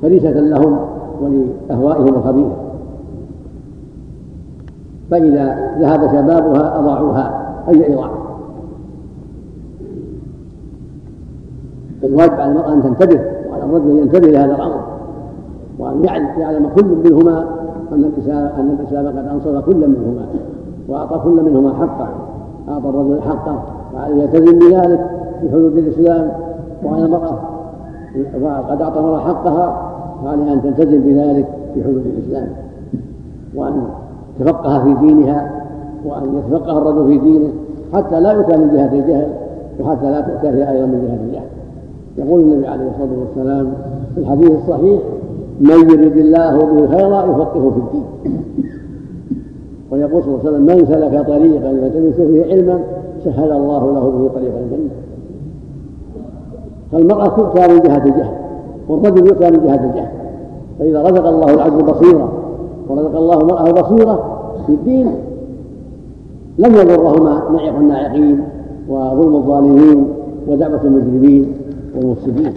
فريسة 0.01 0.31
لهم 0.31 0.79
ولأهوائهم 1.21 2.15
الخبيثة 2.15 2.55
فإذا 5.11 5.75
ذهب 5.79 6.07
شبابها 6.07 6.79
أضاعوها 6.79 7.53
أي 7.69 7.93
إضاعة؟ 7.93 8.11
الواجب 12.03 12.33
على 12.33 12.51
المرأة 12.51 12.73
أن 12.73 12.83
تنتبه 12.83 13.21
وعلى 13.49 13.63
الرجل 13.63 13.89
أن 13.89 13.97
ينتبه 13.97 14.27
لهذا 14.27 14.55
الأمر 14.55 14.81
وأن 15.79 16.03
يعلم 16.37 16.69
كل 16.75 16.85
منهما 16.85 17.45
أن 17.91 18.03
الإسلام 18.03 18.45
أن 18.59 18.77
الإسلام 18.79 19.07
قد 19.07 19.27
أنصر 19.27 19.61
كل 19.61 19.87
منهما 19.87 20.25
وأعطى 20.87 21.19
كل 21.23 21.43
منهما 21.43 21.73
حقه 21.73 22.09
أعطى 22.69 22.89
الرجل 22.89 23.21
حقه 23.21 23.63
وعليه 23.95 24.23
يلتزم 24.23 24.59
بذلك 24.59 25.09
في 25.41 25.49
حدود 25.49 25.77
الإسلام 25.77 26.31
وعلى 26.83 27.05
المرأة 27.05 27.39
قد 28.69 28.81
أعطى 28.81 28.99
المرأة 28.99 29.19
حقها 29.19 29.88
فعليها 30.23 30.53
أن 30.53 30.61
تلتزم 30.61 30.99
بذلك 30.99 31.47
في 31.73 31.83
حدود 31.83 32.03
الإسلام 32.05 32.47
وأن 33.55 33.83
تفقه 34.39 34.83
في 34.83 35.07
دينها 35.07 35.65
وأن 36.05 36.23
يتفقه 36.37 36.77
الرجل 36.77 37.07
في 37.07 37.17
دينه 37.17 37.49
حتى 37.93 38.19
لا 38.19 38.31
يؤتى 38.31 38.57
من 38.57 38.69
جهة 38.73 38.93
الجهل 38.93 39.27
وحتى 39.79 40.11
لا 40.11 40.21
تؤتى 40.21 40.47
هي 40.47 40.71
أيضا 40.71 40.85
من 40.85 41.07
جهة 41.07 41.27
الجهل. 41.27 41.49
يقول 42.17 42.41
النبي 42.41 42.67
عليه 42.67 42.89
الصلاة 42.89 43.19
والسلام 43.19 43.73
في 44.15 44.21
الحديث 44.21 44.51
الصحيح 44.51 45.01
من 45.59 45.89
يرد 45.89 46.17
الله 46.17 46.57
به 46.57 46.97
خيرا 46.97 47.23
يفقهه 47.23 47.71
في 47.71 47.77
الدين. 47.77 48.05
ويقول 49.91 50.23
صلى 50.23 50.35
الله 50.35 50.39
عليه 50.39 50.49
وسلم 50.49 50.65
من 50.65 50.85
سلك 50.85 51.27
طريقا 51.27 51.69
يلتمس 51.69 52.15
فيه 52.15 52.45
علما 52.45 52.79
سهل 53.25 53.51
الله 53.51 53.93
له 53.93 54.09
به 54.09 54.29
طريق 54.35 54.53
الجنه 54.57 54.89
فالمرأة 56.91 57.27
تؤتى 57.27 57.73
من 57.73 57.79
جهة 57.79 58.05
الجهل. 58.05 58.38
والرجل 58.89 59.27
يؤتى 59.27 59.51
من 59.51 59.63
جهة 59.63 59.85
الجهل 59.89 60.11
فإذا 60.79 61.01
رزق 61.03 61.27
الله 61.27 61.53
العبد 61.53 61.83
بصيرة 61.83 62.31
ورزق 62.89 63.17
الله 63.17 63.41
المرأة 63.41 63.71
بصيرة 63.71 64.39
في 64.65 64.73
الدين 64.73 65.15
لم 66.57 66.75
يضرهما 66.75 67.43
نعق 67.51 67.75
الناعقين 67.75 68.43
وظلم 68.89 69.35
الظالمين 69.35 70.07
ودعوة 70.47 70.81
المجرمين 70.83 71.53
والمفسدين. 71.95 72.53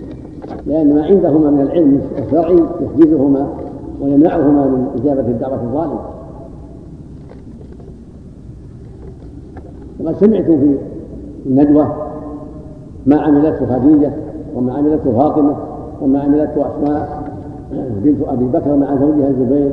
لأن 0.66 0.94
ما 0.94 1.04
عندهما 1.04 1.50
من 1.50 1.60
العلم 1.60 2.00
الشرعي 2.18 2.60
يحجزهما 2.80 3.46
ويمنعهما 4.02 4.66
من 4.66 4.86
إجابة 5.00 5.20
الدعوة 5.20 5.62
الظالمة. 5.62 6.00
وقد 10.00 10.14
سمعت 10.16 10.44
في 10.44 10.76
الندوة 11.46 11.94
ما 13.06 13.20
عملته 13.20 13.66
خديجة 13.78 14.12
وما 14.56 14.74
عملته 14.74 15.18
فاطمة 15.18 15.56
وما 16.02 16.21
عملته 16.21 16.66
أسماء 16.66 17.23
بنت 18.04 18.28
أبي 18.28 18.44
بكر 18.44 18.76
مع 18.76 18.97
زوجها 18.97 19.28
الزبير 19.28 19.73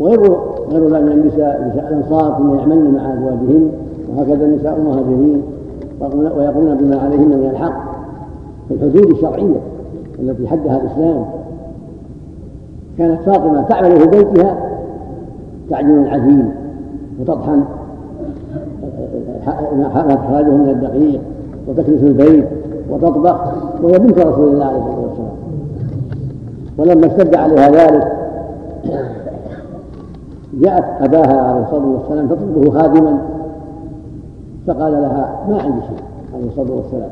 وغير 0.00 0.20
غير 0.70 0.88
ذلك 0.88 1.02
من 1.02 1.12
النساء 1.12 1.70
نساء 1.72 1.88
الأنصار 1.88 2.38
كن 2.38 2.58
يعملن 2.58 2.94
مع 2.94 3.14
أزواجهن 3.14 3.70
وهكذا 4.10 4.46
نساء 4.46 4.76
المهاجرين 4.78 5.42
ويقولون 6.36 6.76
بما 6.76 6.96
عليهن 6.96 7.28
من 7.28 7.48
الحق 7.50 7.96
في 8.68 8.74
الحدود 8.74 9.10
الشرعية 9.10 9.60
التي 10.18 10.48
حدها 10.48 10.80
الإسلام. 10.82 11.24
كانت 12.98 13.20
فاطمة 13.20 13.62
تعمل 13.62 14.00
في 14.00 14.06
بيتها 14.06 14.56
تعجن 15.70 16.02
العجين 16.02 16.50
وتطحن 17.20 17.64
إخراجه 19.88 20.50
من 20.50 20.68
الدقيق 20.68 21.20
وتكنس 21.68 22.02
البيت 22.02 22.46
وتطبخ 22.90 23.40
وهي 23.82 23.98
بنت 23.98 24.18
رسول 24.18 24.48
الله 24.48 24.64
عليه 24.64 24.78
الصلاة 24.78 25.00
والسلام. 25.08 25.35
ولما 26.78 27.06
اشتد 27.06 27.34
عليها 27.34 27.70
ذلك 27.70 28.12
جاءت 30.54 30.84
أباها 31.00 31.40
عليه 31.40 31.62
الصلاة 31.64 31.86
والسلام 31.86 32.28
تطلبه 32.28 32.70
خادما 32.70 33.18
فقال 34.66 34.92
لها 34.92 35.38
ما 35.48 35.62
عندي 35.62 35.80
شيء 35.80 36.04
عليه 36.34 36.48
الصلاة 36.48 36.76
والسلام 36.76 37.08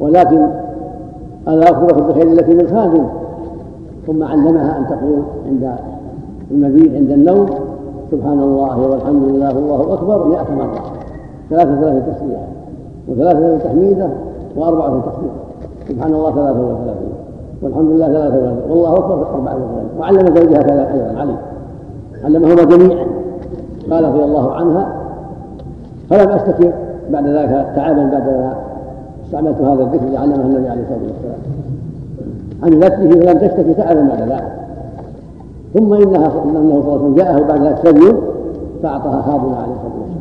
ولكن 0.00 0.46
أنا 1.48 1.62
أخبرك 1.64 2.02
بخير 2.02 2.32
لك 2.34 2.48
من 2.48 2.68
خادم. 2.68 3.04
ثم 4.06 4.22
علمها 4.22 4.78
أن 4.78 4.86
تقول 4.86 5.22
عند 5.46 5.74
المبيت 6.50 6.94
عند 6.94 7.10
النوم 7.10 7.46
سبحان 8.10 8.40
الله 8.40 8.78
والحمد 8.78 9.22
لله 9.22 9.56
والله 9.56 9.94
أكبر 9.94 10.28
مئة 10.28 10.54
مرة. 10.54 10.82
ثلاثة 11.50 11.80
ثلاثة 11.80 12.12
تسبيحة 12.12 12.46
وثلاثة 13.08 13.38
ثلاثة 13.40 13.64
تحميدة 13.64 14.10
وأربعة 14.56 15.00
تكبيرة 15.00 15.34
سبحان 15.88 16.12
الله 16.14 16.34
ثلاثة 16.34 16.60
وثلاثين 16.60 16.99
والحمد 17.62 17.90
لله 17.90 18.06
ثلاثة 18.06 18.36
وثلاثين 18.36 18.70
والله 18.70 18.92
أكبر 18.94 19.34
أربعة 19.34 19.54
وثلاثين 19.54 19.98
وعلم 19.98 20.36
زوجها 20.36 20.62
كذا 20.62 20.92
أيضا 20.92 21.20
علي. 21.20 21.36
علمهما 22.24 22.64
جميعا. 22.64 23.06
قال 23.90 24.04
رضي 24.04 24.24
الله 24.24 24.52
عنها 24.52 24.96
فلم 26.10 26.28
أستكن 26.28 26.72
بعد 27.10 27.26
ذلك 27.26 27.72
تعبا 27.76 28.04
بعد 28.04 28.26
ما 28.26 28.54
استعملت 29.24 29.60
هذا 29.60 29.82
الذكر 29.82 30.04
الذي 30.04 30.16
علمه 30.16 30.46
النبي 30.46 30.68
عليه 30.68 30.82
الصلاة 30.82 30.98
والسلام. 30.98 31.40
عن 32.62 32.78
نفسه 32.78 33.20
فلم 33.20 33.38
تشتكي 33.38 33.74
تعبا 33.74 34.02
بعد 34.02 34.22
ذلك. 34.22 34.52
ثم 35.74 35.92
إنها 35.92 36.26
إنه 36.26 36.32
صلى 36.42 36.58
الله 36.58 36.92
عليه 36.92 36.94
وسلم 36.94 37.14
جاءه 37.14 37.42
بعد 37.42 37.62
ذلك 37.62 37.78
سبي 37.88 38.16
فأعطاها 38.82 39.22
خادمه 39.22 39.56
عليه 39.56 39.72
الصلاة 39.72 40.00
والسلام. 40.00 40.20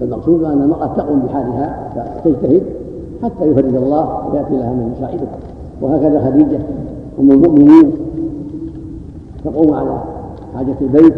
فالمقصود 0.00 0.44
أن 0.44 0.62
المرأة 0.62 0.86
تقوم 0.96 1.20
بحالها 1.20 1.90
فتجتهد 2.24 2.62
حتى 3.22 3.44
يفرج 3.44 3.74
الله 3.74 4.28
ويأتي 4.32 4.56
لها 4.56 4.72
من 4.72 4.94
مساعدته 4.96 5.26
وهكذا 5.80 6.30
خديجة 6.30 6.60
أم 7.20 7.30
المؤمنين 7.30 7.92
تقوم 9.44 9.74
على 9.74 10.02
حاجة 10.54 10.74
البيت 10.80 11.14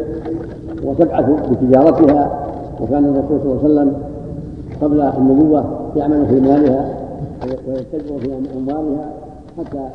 وتبعث 0.85 1.51
بتجارتها 1.51 2.47
وكان 2.81 3.05
الرسول 3.05 3.41
صلى 3.41 3.53
الله 3.53 3.61
عليه 3.63 3.91
وسلم 3.91 4.03
قبل 4.83 5.01
النبوة 5.01 5.65
يعمل 5.97 6.27
في 6.27 6.41
مالها 6.41 6.95
ويتجر 7.69 8.19
في 8.19 8.59
أموالها 8.59 9.13
حتى 9.59 9.89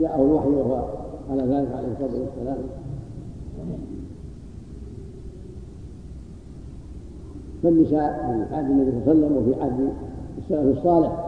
جاءه 0.00 0.22
الوحي 0.22 0.48
وهو 0.48 0.82
على 1.30 1.42
ذلك 1.42 1.68
عليه 1.76 1.88
الصلاة 1.92 2.20
والسلام. 2.20 2.56
فالنساء 7.62 8.36
في 8.50 8.54
عهد 8.54 8.70
النبي 8.70 8.90
صلى 9.04 9.12
الله 9.12 9.26
عليه 9.26 9.36
وسلم 9.36 9.36
وفي 9.36 9.62
عهد 9.62 9.88
السلف 10.38 10.78
الصالح 10.78 11.27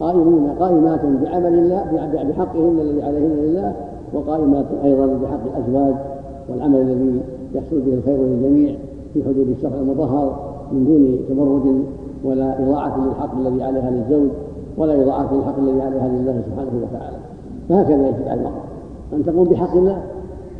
قائمون 0.00 0.50
قائمات 0.60 1.00
بعمل 1.00 1.54
الله 1.54 1.84
بحقهن 2.28 2.80
الذي 2.80 3.02
عليهن 3.02 3.36
لله 3.42 3.74
وقائمات 4.12 4.66
أيضا 4.84 5.06
بحق 5.06 5.40
الأزواج 5.56 5.94
والعمل 6.48 6.80
الذي 6.80 7.20
يحصل 7.54 7.80
به 7.80 7.94
الخير 7.94 8.16
للجميع 8.16 8.76
في 9.14 9.24
حدود 9.24 9.48
الشرع 9.48 9.74
المطهر 9.74 10.54
من 10.72 10.84
دون 10.84 11.18
تبرج 11.28 11.76
ولا 12.24 12.62
إضاعة 12.62 13.06
للحق 13.06 13.38
الذي 13.38 13.62
عليها 13.62 13.90
للزوج 13.90 14.28
ولا 14.78 15.02
إضاعة 15.02 15.34
للحق 15.34 15.58
الذي 15.58 15.82
عليها 15.82 16.08
لله 16.08 16.42
سبحانه 16.46 16.70
وتعالى. 16.82 17.16
فهكذا 17.68 18.08
يجب 18.08 18.28
على 18.28 18.40
المرأة 18.40 18.62
أن 19.12 19.24
تقوم 19.24 19.48
بحق 19.48 19.76
الله 19.76 20.02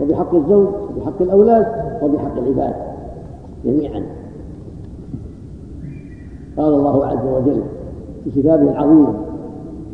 وبحق 0.01 0.35
الزوج 0.35 0.67
وبحق 0.97 1.23
الأولاد 1.23 1.67
وبحق 2.03 2.39
العباد 2.39 2.75
جميعا. 3.65 4.03
قال 6.57 6.75
الله 6.75 7.07
عز 7.07 7.27
وجل 7.27 7.63
في 8.25 8.31
كتابه 8.31 8.71
العظيم 8.71 9.24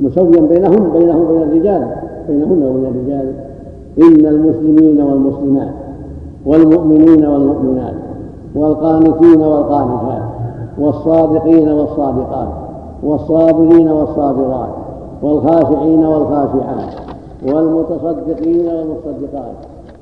مسويا 0.00 0.40
بينهم 0.40 0.92
بينهم 0.92 1.22
وبين 1.22 1.42
الرجال 1.42 1.86
بينهن 2.28 2.62
وبين 2.62 2.86
الرجال. 2.86 3.34
إن 3.98 4.26
المسلمين 4.26 5.00
والمسلمات 5.02 5.74
والمؤمنين 6.46 7.26
والمؤمنات 7.26 7.94
والقانتين 8.54 9.40
والقانتات 9.40 10.22
والصادقين 10.78 11.68
والصادقات 11.68 12.48
والصابرين 13.02 13.88
والصابرات 13.88 14.68
والخاشعين 15.22 16.04
والخاشعات 16.04 16.94
والمتصدقين 17.46 18.66
والمصدقات 18.66 19.54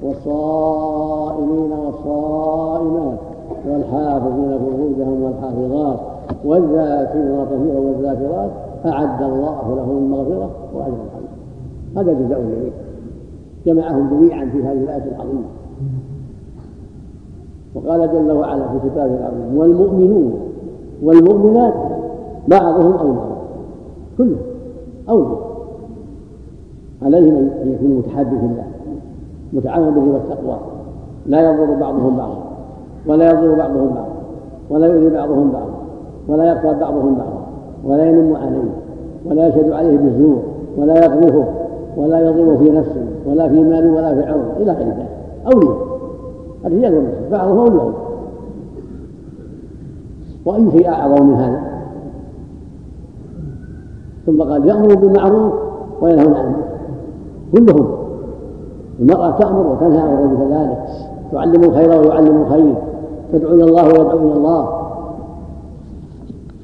والصائمين 0.03 1.73
والصائمات 1.87 3.19
والحافظين 3.69 4.59
فروجهم 4.59 5.23
والحافظات 5.23 5.99
والذاكرين 6.45 7.77
والذاكرات 7.77 8.51
أعد 8.87 9.23
الله 9.23 9.75
لهم 9.77 9.99
المغفرة 9.99 10.51
وأجر 10.75 10.97
عظيما 11.15 11.39
هذا 11.97 12.13
جزاء 12.13 12.41
الجميع 12.41 12.73
جمعهم 13.67 14.09
جميعا 14.11 14.45
في 14.45 14.63
هذه 14.63 14.83
الآية 14.83 15.13
العظيمة. 15.15 15.49
وقال 17.75 18.13
جل 18.13 18.33
وعلا 18.33 18.69
في 18.69 18.89
كتابه 18.89 19.15
العظيم 19.15 19.57
والمؤمنون 19.59 20.33
والمؤمنات 21.03 21.75
بعضهم 22.49 22.93
أولى. 22.93 23.37
كلهم 24.19 24.39
أولى. 25.09 25.37
عليهم 27.03 27.35
أن 27.37 27.73
يكونوا 27.73 27.99
متحابين 27.99 28.39
في 28.39 28.47
الله 28.47 28.67
متعاون 29.53 29.95
به 29.95 30.13
والتقوى 30.13 30.59
لا 31.27 31.41
يضر 31.41 31.75
بعضهم 31.75 32.17
بعضا 32.17 32.39
ولا 33.07 33.31
يضر 33.31 33.55
بعضهم 33.55 33.89
بعضا 33.89 34.09
ولا 34.71 34.87
يؤذي 34.87 35.17
بعضهم 35.17 35.51
بعضا 35.51 35.79
ولا 36.29 36.45
يغتاب 36.45 36.79
بعضهم 36.81 37.15
بعضا. 37.15 37.38
ولا 37.85 38.07
ينم 38.07 38.37
عليه 38.37 38.71
ولا 39.27 39.49
يشهد 39.49 39.73
عليه 39.73 39.97
بالزور 39.97 40.43
ولا 40.77 40.95
يقذفه 40.95 41.45
ولا 41.97 42.21
يضرب 42.21 42.59
في 42.59 42.71
نفسه 42.71 43.07
ولا 43.27 43.49
في 43.49 43.63
مال 43.65 43.91
ولا 43.91 44.15
في 44.15 44.31
عرض 44.31 44.45
إلى 44.61 44.73
غير 44.73 44.87
ذلك. 44.87 45.09
أولياء. 45.53 45.89
الرجال 46.67 46.95
والنساء 46.95 47.29
بعضهم 47.31 47.59
أولياء. 47.59 47.95
وأي 50.47 50.71
شيء 50.71 50.89
أعظم 50.89 51.27
من 51.27 51.35
هذا؟ 51.35 51.61
ثم 54.27 54.43
قال 54.43 54.69
يأمر 54.69 54.95
بالمعروف 54.95 55.53
وينهون 56.01 56.35
عن 56.35 56.45
المنكر. 56.45 56.69
كلهم. 57.53 57.89
المرأة 59.01 59.31
تأمر 59.31 59.67
وتنهى 59.67 60.01
عن 60.01 60.15
الرجل 60.15 60.37
كذلك 60.37 60.79
تعلم 61.33 61.65
الخير 61.65 62.01
ويعلم 62.01 62.43
الخير. 62.43 62.75
تدعو 63.33 63.55
إلى 63.55 63.65
الله 63.65 63.85
ويدعو 63.85 64.19
إلى 64.19 64.33
الله. 64.33 64.78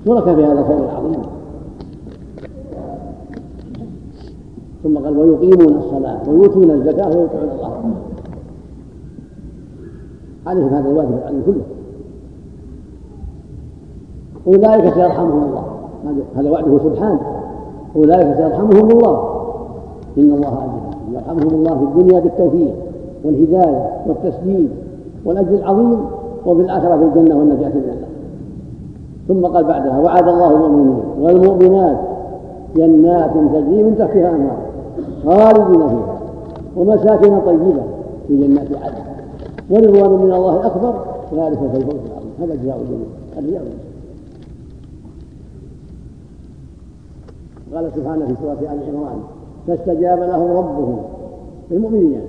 شرك 0.04 0.24
في 0.24 0.44
هذا 0.44 0.60
الخير 0.60 0.78
العظيم. 0.78 1.22
ثم 4.82 4.98
قال 4.98 5.18
ويقيمون 5.18 5.74
الصلاة 5.76 6.20
ويؤتون 6.28 6.70
الزكاة 6.70 7.06
ويطيعون 7.06 7.50
الله. 7.52 7.94
عليهم 10.46 10.68
هذا 10.68 10.90
الواجب 10.90 11.18
عليهم 11.26 11.42
كله 11.46 11.62
أولئك 14.46 14.94
سيرحمهم 14.94 15.42
الله. 15.42 15.64
هذا 16.36 16.50
وعده 16.50 16.78
سبحانه. 16.78 17.20
أولئك 17.96 18.36
سيرحمهم 18.36 18.90
الله. 18.90 19.34
إن 20.18 20.30
الله 20.32 20.48
عزيز 20.48 21.14
يرحمهم 21.14 21.54
الله 21.54 21.78
في 21.78 21.84
الدنيا 21.84 22.20
بالتوفيق 22.20 22.74
والهداية 23.24 23.90
والتسديد 24.06 24.70
والأجر 25.24 25.54
العظيم 25.54 26.00
وفي 26.46 26.60
الآخرة 26.60 26.96
بالجنة 26.96 27.38
والنجاة 27.38 27.68
من 27.68 27.82
الله 27.82 28.13
ثم 29.28 29.46
قال 29.46 29.64
بعدها 29.64 29.98
وعد 29.98 30.28
الله 30.28 30.54
المؤمنين 30.54 31.02
والمؤمنات 31.20 31.96
جنات 32.76 33.30
تجري 33.30 33.82
من 33.82 33.96
تحتها 33.98 34.30
أنهار 34.30 34.58
خالدين 35.24 35.88
فيها 35.88 36.18
ومساكن 36.76 37.40
طيبة 37.40 37.82
في 38.28 38.46
جنات 38.46 38.68
عدن. 38.82 39.04
ورضوان 39.70 40.10
من 40.10 40.32
الله 40.32 40.66
أكبر 40.66 40.94
ذلك 41.34 41.58
في 41.58 41.76
الفوز 41.76 42.00
العظيم. 42.06 42.30
هذا 42.40 42.54
جزاء 42.54 42.80
الجنة 42.80 43.06
الرجال 43.38 43.62
قال 47.74 47.90
سبحانه 47.96 48.26
في 48.26 48.34
سورة 48.42 48.72
آل 48.72 48.94
عمران 48.94 49.18
فاستجاب 49.66 50.18
لهم 50.18 50.50
ربهم 50.56 50.98
المؤمنين 51.70 52.20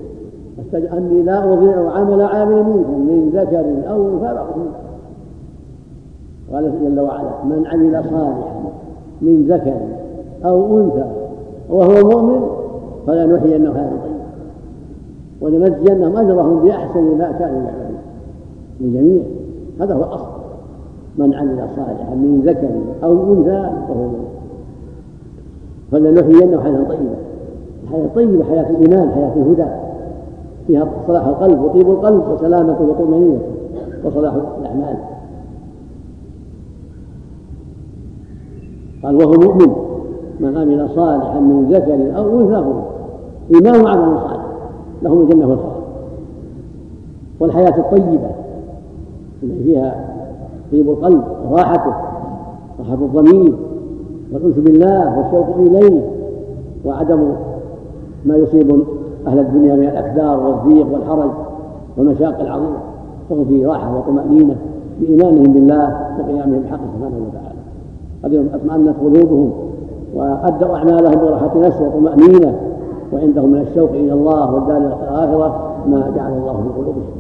أني 0.73 1.21
لا 1.23 1.53
أضيع 1.53 1.91
عمل 1.91 2.21
عامل 2.21 2.63
منكم 2.63 2.99
من 3.07 3.29
ذكر 3.33 3.91
أو 3.91 4.07
أنثى. 4.07 4.33
بعضكم 4.33 4.65
قال 6.53 6.71
جل 6.83 6.99
وعلا 6.99 7.43
من 7.43 7.63
عمل 7.65 8.03
صالحا 8.03 8.63
من 9.21 9.45
ذكر 9.49 9.77
أو 10.45 10.81
أنثى 10.81 11.05
وهو 11.69 12.09
مؤمن 12.09 12.41
فلنحيينه 13.07 13.73
حياة 13.73 13.89
طيبة 13.89 14.15
ولنجزينهم 15.41 16.17
أجرهم 16.17 16.59
بأحسن 16.63 17.17
ما 17.17 17.31
كانوا 17.31 17.61
يعملون. 17.61 17.97
للجميع 18.81 19.23
هذا 19.79 19.93
هو 19.93 20.03
الأصل. 20.03 20.35
من 21.17 21.33
عمل 21.33 21.67
صالحا 21.75 22.15
من 22.15 22.41
ذكر 22.45 22.69
أو 23.03 23.33
أنثى 23.33 23.69
وهو 23.89 24.01
مؤمن 24.01 24.25
فلنحيينه 25.91 26.61
حياة 26.61 26.83
طيبة. 26.83 27.15
الحياة 27.83 28.05
الطيبه 28.05 28.43
حياة 28.43 28.69
الإيمان 28.69 29.11
حياة 29.11 29.33
الهدى. 29.35 29.69
فيها 30.67 30.87
صلاح 31.07 31.27
القلب 31.27 31.61
وطيب 31.61 31.89
القلب 31.89 32.23
وسلامته 32.31 32.83
وطمأنينته 32.83 33.45
وصلاح 34.03 34.33
الأعمال. 34.61 35.14
قال 39.05 39.15
وهو 39.15 39.31
مؤمن 39.31 39.75
من 40.39 40.57
عمل 40.57 40.89
صالحا 40.95 41.39
من 41.39 41.67
ذكر 41.71 42.17
أو 42.17 42.39
أنثى 42.39 42.73
إيمان 43.53 43.87
عمل 43.87 44.19
صالح. 44.19 44.45
لهم 45.03 45.21
الجنة 45.21 45.47
والخير 45.47 45.71
والحياة 47.39 47.79
الطيبة 47.79 48.29
التي 49.43 49.63
فيها 49.63 50.05
طيب 50.71 50.89
القلب 50.89 51.23
وراحته 51.51 51.93
راحة 52.79 52.93
الضمير 52.93 53.55
والأنس 54.31 54.55
بالله 54.55 55.17
والشوق 55.17 55.55
إليه 55.57 56.01
وعدم 56.85 57.31
ما 58.25 58.35
يصيب 58.35 58.83
أهل 59.27 59.39
الدنيا 59.39 59.75
من 59.75 59.83
الأكدار 59.83 60.39
والضيق 60.39 60.87
والحرج 60.93 61.31
والمشاق 61.97 62.39
العظيمة 62.39 62.77
فهم 63.29 63.45
في 63.45 63.65
راحة 63.65 63.97
وطمأنينة 63.97 64.55
بإيمانهم 65.01 65.53
بالله 65.53 66.15
وقيامهم 66.19 66.61
بحق 66.61 66.79
سبحانه 66.95 67.27
وتعالى. 67.27 67.44
قد 68.25 68.49
اطمأنت 68.53 68.95
قلوبهم 69.01 69.51
وأدوا 70.15 70.75
أعمالهم 70.75 71.25
براحة 71.25 71.59
نفس 71.59 71.81
وطمأنينة 71.81 72.59
وعندهم 73.13 73.49
من 73.49 73.61
الشوق 73.61 73.89
إلى 73.89 74.13
الله 74.13 74.53
والدار 74.53 74.77
الآخرة 74.77 75.75
ما 75.87 76.11
جعل 76.15 76.33
الله 76.33 76.53
في 76.53 76.79
قلوبهم. 76.79 77.15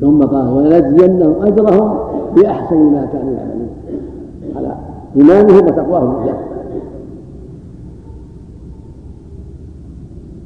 ثم 0.00 0.22
قال 0.22 0.48
ولنجزينهم 0.48 1.34
أجرهم 1.42 1.98
بأحسن 2.36 2.76
ما 2.76 3.08
كانوا 3.12 3.32
يعملون. 3.32 3.68
على 4.56 4.76
إيمانهم 5.16 5.66
وتقواهم 5.66 6.14
بالله 6.16 6.36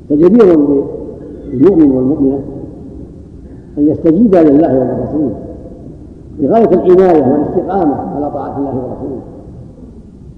فجدير 0.08 0.56
بالمؤمن 1.52 1.90
والمؤمنة 1.90 2.40
أن 3.78 3.88
يستجيبا 3.88 4.36
لله 4.36 4.78
ولرسوله 4.78 5.49
بغاية 6.40 6.68
العناية 6.68 7.32
والاستقامة 7.32 8.16
على 8.16 8.30
طاعة 8.30 8.58
الله 8.58 8.74
ورسوله. 8.74 9.20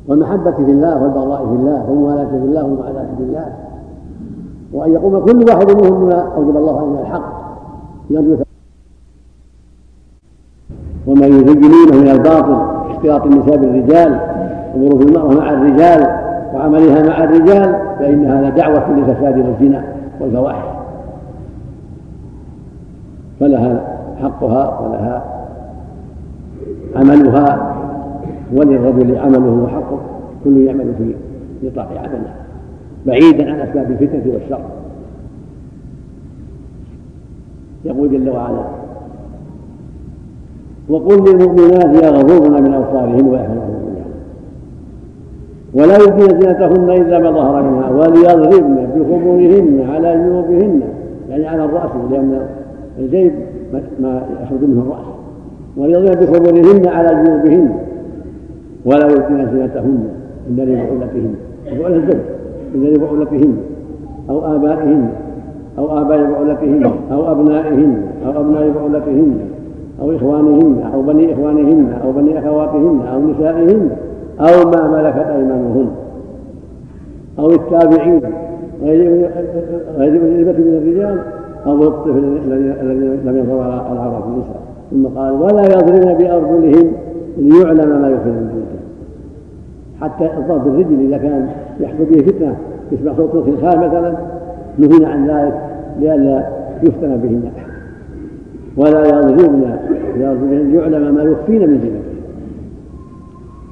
والمحبة 0.09 0.51
في 0.51 0.73
الله 0.73 1.03
والبغضاء 1.03 1.47
في 1.47 1.53
الله 1.53 1.91
والموالاة 1.91 2.25
في 2.25 2.37
الله 2.37 2.65
والمعاداة 2.65 3.07
في 3.19 3.23
الله. 3.23 3.47
وأن 4.73 4.93
يقوم 4.93 5.25
كل 5.25 5.45
واحد 5.51 5.71
منهم 5.71 6.05
بما 6.05 6.21
أوجب 6.37 6.57
الله 6.57 6.79
عليه 6.79 6.91
من 6.91 6.99
الحق. 6.99 7.43
يرجو 8.11 8.37
وما 11.07 11.27
يزينونه 11.27 12.01
من 12.01 12.09
الباطل 12.09 12.57
اختلاط 12.91 13.27
النساء 13.27 13.57
بالرجال 13.57 14.21
وظروف 14.77 15.03
المرأة 15.03 15.35
مع 15.35 15.51
الرجال 15.51 16.07
وعملها 16.55 17.03
مع 17.03 17.25
الرجال 17.25 17.77
فإن 17.99 18.27
هذا 18.27 18.49
دعوة 18.49 18.93
للفساد 18.93 19.39
والزنا 19.39 19.85
والفواحش. 20.21 20.65
فلها 23.41 23.99
حقها 24.23 24.81
ولها 24.81 25.42
عملها 26.97 27.77
وللرجل 28.55 29.19
عمله 29.19 29.63
وحقه 29.65 30.01
كل 30.45 30.67
يعمل 30.67 30.95
في 30.99 31.15
نطاق 31.67 31.89
عمله 31.99 32.35
بعيدا 33.07 33.53
عن 33.53 33.61
أسباب 33.61 33.91
الفتنه 33.91 34.33
والشر. 34.35 34.61
يقول 37.85 38.11
جل 38.11 38.31
وعلا 38.31 38.65
وقل 40.89 41.31
للمؤمنات 41.31 42.05
يغضبن 42.05 42.63
من 42.63 42.75
أبصارهن 42.75 43.27
ويحفظن 43.27 43.83
ولا 45.75 45.95
يبدين 45.95 46.41
زينتهن 46.41 46.91
إلا 46.91 47.19
ما 47.19 47.31
ظهر 47.31 47.63
منها 47.63 47.91
وليضربن 47.91 48.87
بخمورهن 48.97 49.91
على 49.91 50.17
جنوبهن 50.17 50.81
يعني 51.31 51.47
على 51.47 51.65
الرأس 51.65 51.91
لأن 52.11 52.47
الجيب 52.99 53.33
ما 54.01 54.23
يخرج 54.43 54.63
منه 54.63 54.83
الرأس. 54.83 55.12
وليضربن 55.77 56.21
بخمورهن 56.21 56.89
على 56.89 57.25
جنوبهن 57.25 57.75
ولا 58.85 59.07
يبدين 59.07 59.51
زينتهن 59.53 60.09
الا 60.49 60.63
لبعولتهن 60.63 61.35
بعولة 61.67 61.97
الزوج 61.97 62.21
الا 62.75 62.89
لبعولتهن 62.89 63.57
أو 64.31 64.55
آبائهن 64.57 65.09
أو 65.79 65.99
آباء 65.99 66.31
بعولتهن 66.31 66.93
أو 67.13 67.33
أبنائهن 67.33 68.03
أو 68.27 68.41
أبناء 68.41 68.71
بعولتهن 68.71 69.39
أو 70.01 70.17
إخوانهن 70.17 70.83
أو 70.95 71.03
بني 71.03 71.33
إخوانهن 71.33 71.93
أو 72.05 72.13
بني 72.13 72.39
أخواتهن 72.39 73.01
أو 73.13 73.31
نسائهن 73.31 73.91
أو 74.41 74.71
ما 74.71 74.89
ملكت 74.89 75.27
أيمانهن. 75.27 75.89
أو 77.39 77.51
التابعين 77.51 78.21
غير 78.83 79.31
غير 79.97 80.13
من 80.13 80.81
الرجال 80.83 81.19
أو 81.67 81.83
الطفل 81.83 82.39
الذي 82.47 83.19
لم 83.25 83.39
يظهر 83.39 83.61
على 83.61 84.01
عورات 84.01 84.25
النساء. 84.25 84.72
ثم 84.93 85.07
قال 85.07 85.33
ولا 85.33 85.63
يضربن 85.63 86.15
بأرجلهن 86.15 86.93
ليعلم 87.39 88.03
ما 88.03 88.09
يخفين 88.09 88.33
من 88.33 88.49
بيوتهن 88.53 88.83
حتى 90.01 90.31
ضرب 90.49 90.67
الرجل 90.67 91.01
إذا 91.01 91.19
كان 91.19 91.49
يحصل 91.81 92.05
به 92.05 92.23
فتنة 92.23 92.57
يسمع 92.93 93.13
صوت 93.17 93.35
الخلخال 93.35 93.79
مثلا 93.79 94.15
نهينا 94.79 95.09
عن 95.09 95.27
ذلك 95.27 95.55
لئلا 96.01 96.47
يفتن 96.83 97.17
بهن 97.17 97.43
ولا 98.77 99.07
يضربن 99.07 99.77
بأرجلهن 100.17 100.71
ليعلم 100.71 101.15
ما 101.15 101.23
يخفين 101.23 101.71
من 101.71 101.81
زينتهن 101.81 102.13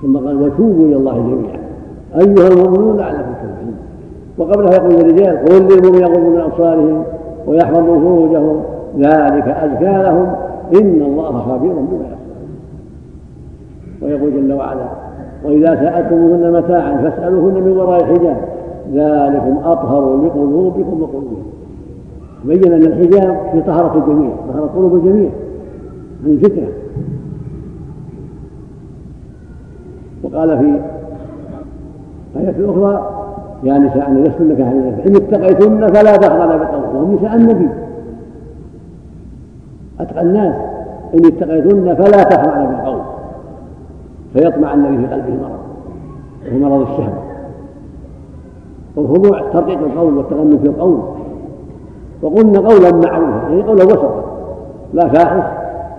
ثم 0.03 0.17
قال 0.17 0.43
وتوبوا 0.43 0.87
إلى 0.87 0.97
الله 0.97 1.19
جميعا. 1.19 1.61
أيها 2.15 2.49
المؤمنون 2.49 2.97
لعلكم 2.97 3.33
تفلحون. 3.33 3.75
وقبلها 4.39 4.73
يقول 4.73 4.95
للرجال 4.95 5.45
قل 5.45 5.55
للمؤمنين 5.55 6.03
يغضوا 6.03 6.31
من 6.31 6.41
أبصارهم 6.41 7.03
ويحفظوا 7.47 8.01
فروجهم 8.01 8.63
ذلك 8.99 9.49
أزكى 9.49 10.03
لهم 10.03 10.33
إن 10.75 11.03
الله 11.03 11.39
خبير 11.39 11.73
بما 11.73 12.05
يصنعون. 12.05 12.51
ويقول 14.03 14.33
جل 14.33 14.53
وعلا 14.53 14.89
وإذا 15.45 15.75
سألتموهن 15.75 16.53
متاعا 16.53 16.97
فاسألوهن 16.97 17.55
من 17.55 17.77
وراء 17.77 18.05
حجاب 18.05 18.37
ذلكم 18.95 19.59
أطهر 19.65 20.17
لقلوبكم 20.17 21.03
وقلوبهم. 21.03 21.43
بين 22.45 22.73
أن 22.73 22.83
الحجاب 22.83 23.37
في 23.53 23.61
طهارة 23.61 23.99
الجميع 23.99 24.31
طهارة 24.53 24.71
قلوب 24.77 24.95
الجميع 24.95 25.31
من 26.25 26.33
الفتنه 26.33 26.69
وقال 30.23 30.59
في 30.59 30.81
آية 32.41 32.71
أخرى 32.71 33.17
يا 33.65 33.79
نساء 33.79 34.09
النبي 34.09 34.29
لستن 34.29 34.57
كهذه 34.57 35.03
إن 35.07 35.17
اتقيتن 35.17 35.93
فلا 35.93 36.17
تخضعن 36.17 36.59
بالقول 36.59 36.97
وهم 36.97 37.15
نساء 37.15 37.37
النبي. 37.37 37.69
أتقى 40.01 40.23
الناس. 40.23 40.55
إن 41.15 41.25
اتقيتن 41.25 41.95
فلا 41.95 42.23
تخضعن 42.23 42.67
بالقول. 42.67 43.01
فيطمع 44.33 44.75
النبي 44.75 45.07
في 45.07 45.13
قلبه 45.13 45.35
مرض. 45.43 45.61
وهو 46.47 46.59
مرض 46.59 46.81
الشهوة. 46.91 47.23
والخضوع 48.97 49.41
ترقيق 49.53 49.79
القول 49.79 50.17
والتغني 50.17 50.59
في 50.59 50.67
القول. 50.67 50.99
وقلنا 52.23 52.59
قولا 52.59 52.93
معروفا. 52.93 53.49
يعني 53.49 53.63
قولا 53.63 53.85
وسطا. 53.85 54.25
لا 54.95 55.09
فاحش 55.09 55.45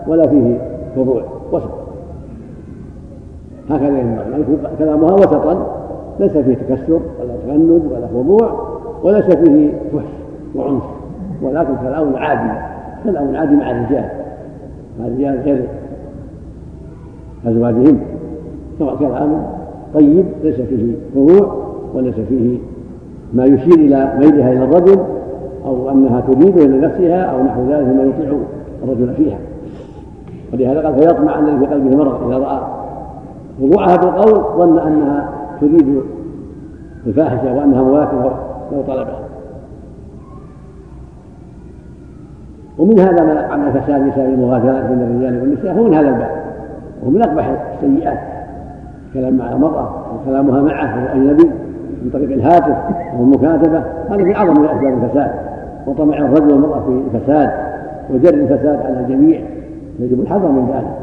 ولا 0.08 0.28
فيه 0.28 0.58
خضوع 0.96 1.22
وسط 1.52 1.70
هكذا 3.70 4.00
ينبغي. 4.00 4.42
يكون 4.42 4.58
كلامها 4.80 5.14
وسطا. 5.14 5.66
ليس 6.20 6.32
فيه 6.32 6.56
تكسر 6.56 7.00
ولا 7.22 7.36
تغنج 7.46 7.82
ولا 7.92 8.08
خضوع 8.08 8.68
وليس 9.04 9.26
فيه 9.26 9.74
فحش 9.94 10.06
وعنف. 10.56 10.84
ولكن 11.42 11.76
كلام 11.84 12.16
عادي. 12.16 12.71
كلام 13.04 13.36
عادي 13.36 13.56
مع 13.56 13.72
الرجال. 13.72 14.10
مع 15.00 15.08
الرجال 15.08 15.40
غير 15.46 15.68
أزواجهم 17.46 18.00
سواء 18.80 18.96
كلام 18.96 19.44
طيب 19.94 20.26
ليس 20.44 20.56
فيه 20.56 20.94
خضوع 21.16 21.56
وليس 21.94 22.16
فيه 22.16 22.58
ما 23.34 23.46
يشير 23.46 23.74
إلى 23.74 24.14
ميلها 24.20 24.52
إلى 24.52 24.64
الرجل 24.64 25.00
أو 25.66 25.90
أنها 25.90 26.22
تريده 26.22 26.66
لنفسها 26.66 27.24
أو 27.24 27.44
نحو 27.44 27.62
ذلك 27.62 27.88
مما 27.88 28.04
يطيع 28.04 28.38
الرجل 28.84 29.14
فيها. 29.14 29.38
ولهذا 30.54 30.82
قال 30.82 31.00
فيطمع 31.00 31.40
الذي 31.40 31.60
في 31.60 31.66
قلبه 31.66 31.98
مرض. 31.98 32.28
إذا 32.28 32.38
رأى 32.38 32.62
وضوعها 33.62 33.96
بالقول 33.96 34.44
ظن 34.58 34.80
أنها 34.80 35.30
تريد 35.62 36.02
الفاحشة 37.08 37.56
وأنها 37.56 37.84
مواكبة 37.84 38.32
لو 38.72 38.82
طلبها. 38.88 39.21
ومن 42.82 43.00
هذا 43.00 43.24
ما 43.24 43.42
عن 43.42 43.72
فساد 43.72 44.02
نساء 44.02 44.26
المغادرات 44.26 44.86
بين 44.86 45.02
الرجال 45.02 45.42
والنساء 45.42 45.74
هو 45.74 45.84
من 45.84 45.94
هذا 45.94 46.08
الباب. 46.08 46.32
وهو 47.02 47.12
من 47.12 47.22
اقبح 47.22 47.52
السيئات. 47.84 48.20
الكلام 49.08 49.38
مع 49.38 49.52
المرأة 49.52 49.90
وكلامها 50.16 50.62
معه 50.62 50.96
وهو 50.96 51.08
أجنبي 51.14 51.52
من 52.04 52.10
طريق 52.14 52.32
الهاتف 52.32 52.76
أو 53.14 53.24
المكاتبة. 53.24 53.84
هذا 54.10 54.24
في 54.24 54.36
أعظم 54.36 54.62
من 54.62 54.68
أسباب 54.68 55.04
الفساد. 55.04 55.32
وطمع 55.88 56.18
الرجل 56.18 56.54
والمرأة 56.54 56.80
في 56.80 57.02
الفساد 57.16 57.52
وجر 58.14 58.34
الفساد 58.34 58.80
على 58.86 59.00
الجميع. 59.00 59.42
يجب 60.00 60.20
الحذر 60.20 60.48
من 60.48 60.68
ذلك. 60.74 60.98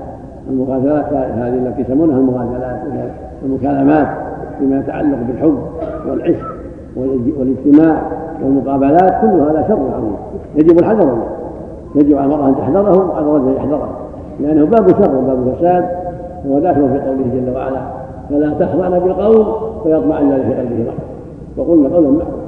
المغازلات 0.51 1.13
هذه 1.13 1.67
التي 1.67 1.83
يسمونها 1.83 2.19
المغازلات 2.19 2.81
المكالمات 3.45 4.09
فيما 4.59 4.79
يتعلق 4.79 5.19
بالحب 5.29 5.59
والعشق 6.09 6.47
والاجتماع 6.97 8.03
والمقابلات 8.45 9.21
كل 9.21 9.27
هذا 9.27 9.65
شر 9.69 9.95
عظيم. 9.97 10.17
يجب 10.55 10.79
الحذر 10.79 11.07
منه 11.07 11.25
يجب 11.95 12.17
على 12.17 12.25
المرأة 12.25 12.49
أن 12.49 12.57
تحذره 12.57 13.09
وعلى 13.09 13.27
الرجل 13.27 13.49
أن 13.49 13.57
يحذره 13.57 13.89
لأنه 14.41 14.65
باب 14.65 14.89
شر 14.89 15.17
وباب 15.17 15.55
فساد 15.59 15.85
وهو 16.47 16.59
داخل 16.59 16.89
في 16.89 17.01
قوله 17.01 17.25
جل 17.35 17.57
وعلا 17.57 17.81
فلا 18.31 18.55
تخضعن 18.55 18.99
بالقول 18.99 19.47
فيطمع 19.83 20.21
الذي 20.21 20.43
في 20.43 20.55
قلبه 20.55 20.77
مرض 20.77 20.99
وقلنا 21.57 21.89
قولا 21.89 22.09
معروفا 22.09 22.39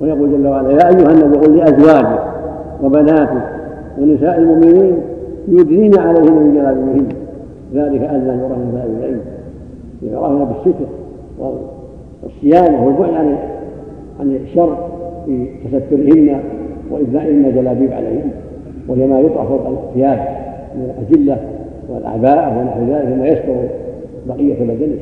ويقول 0.00 0.32
جل 0.32 0.46
وعلا 0.46 0.70
يا 0.70 0.88
أيها 0.88 1.12
النبي 1.12 1.38
قل 1.38 1.56
لأزواجك 1.56 2.22
وبناتك 2.82 3.48
ونساء 3.98 4.38
المؤمنين 4.38 4.96
يدنين 5.48 5.98
عليهن 5.98 6.32
من 6.32 6.54
جلابيبهن. 6.54 7.08
ذلك 7.74 8.02
أدنى 8.02 8.32
أن 8.32 8.38
يرهن 8.38 8.72
ذلك 8.74 8.98
العلم. 8.98 9.20
يراهن 10.02 10.44
بالستر 10.44 10.84
والصيانة 12.22 12.86
والبعد 12.86 13.14
عن 13.14 13.38
عن 14.20 14.30
الشر. 14.30 14.91
في 15.26 15.46
تسترهن 15.72 16.40
وإبدائهن 16.90 17.52
جلابيب 17.54 17.92
عليهن 17.92 18.30
وهي 18.88 19.06
ما 19.06 19.20
يطرح 19.20 19.44
فوق 19.44 19.66
الثياب 19.68 20.18
من 20.76 20.90
الأجلة 20.90 21.36
والأعباء 21.88 22.58
ونحو 22.58 22.92
ذلك 22.92 23.16
مما 23.16 23.26
يستر 23.26 23.54
بقية 24.28 24.54
بدنه 24.54 24.98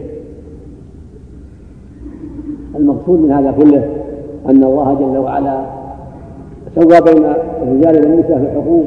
المقصود 2.76 3.20
من 3.20 3.32
هذا 3.32 3.50
كله 3.50 3.84
أن 4.50 4.64
الله 4.64 4.94
جل 4.94 5.18
وعلا 5.18 5.62
سوى 6.74 7.00
بين 7.00 7.24
الرجال 7.62 8.10
والنساء 8.10 8.38
في 8.38 8.44
الحقوق 8.44 8.86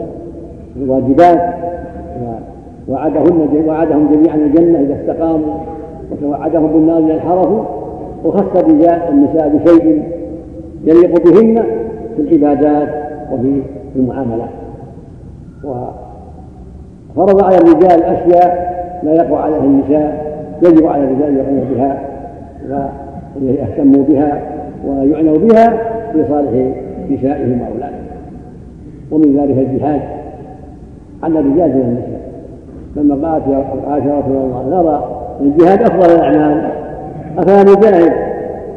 والواجبات 0.80 1.54
وعدهن 2.90 3.66
وعدهم 3.68 4.10
جميعا 4.12 4.36
الجنة 4.36 4.80
إذا 4.80 5.02
استقاموا 5.02 5.54
وتوعدهم 6.12 6.68
بالنار 6.68 7.00
إذا 7.00 7.14
انحرفوا 7.14 7.64
وخص 8.26 8.56
الرجال 8.56 9.02
النساء 9.10 9.50
بشيء 9.50 10.04
يليق 10.84 11.24
بهن 11.24 11.64
في 12.16 12.22
العبادات 12.22 12.90
وفي 13.32 13.62
المعاملات. 13.96 14.50
وفرض 15.64 17.44
على 17.44 17.58
الرجال 17.58 18.04
أشياء 18.04 18.74
لا 19.04 19.14
يقوى 19.14 19.38
عليها 19.38 19.60
النساء 19.60 20.34
يجب 20.62 20.88
على 20.88 21.04
الرجال 21.04 21.28
أن 21.30 21.36
يقوموا 21.36 21.64
بها 21.76 22.02
ويهتموا 23.42 24.04
بها 24.10 24.42
ويعنوا 24.88 25.38
بها 25.38 25.78
في 26.14 26.26
صالح 26.30 26.76
نسائهم 27.12 27.62
وأولادهم. 27.62 28.04
ومن 29.12 29.38
ذلك 29.38 29.58
الجهاد 29.58 30.02
على 31.24 31.40
الرجال 31.40 31.70
من 31.70 31.82
النساء. 31.82 32.24
لما 32.96 33.28
قالت 33.28 33.44
عائشة 33.88 34.18
رضي 34.18 34.38
الله 34.38 34.60
عنها 34.60 34.82
نرى 34.82 34.98
الجهاد 35.42 35.82
أفضل 35.82 36.16
الأعمال. 36.16 36.72
أفلا 37.38 37.64
نجاهد؟ 37.64 38.14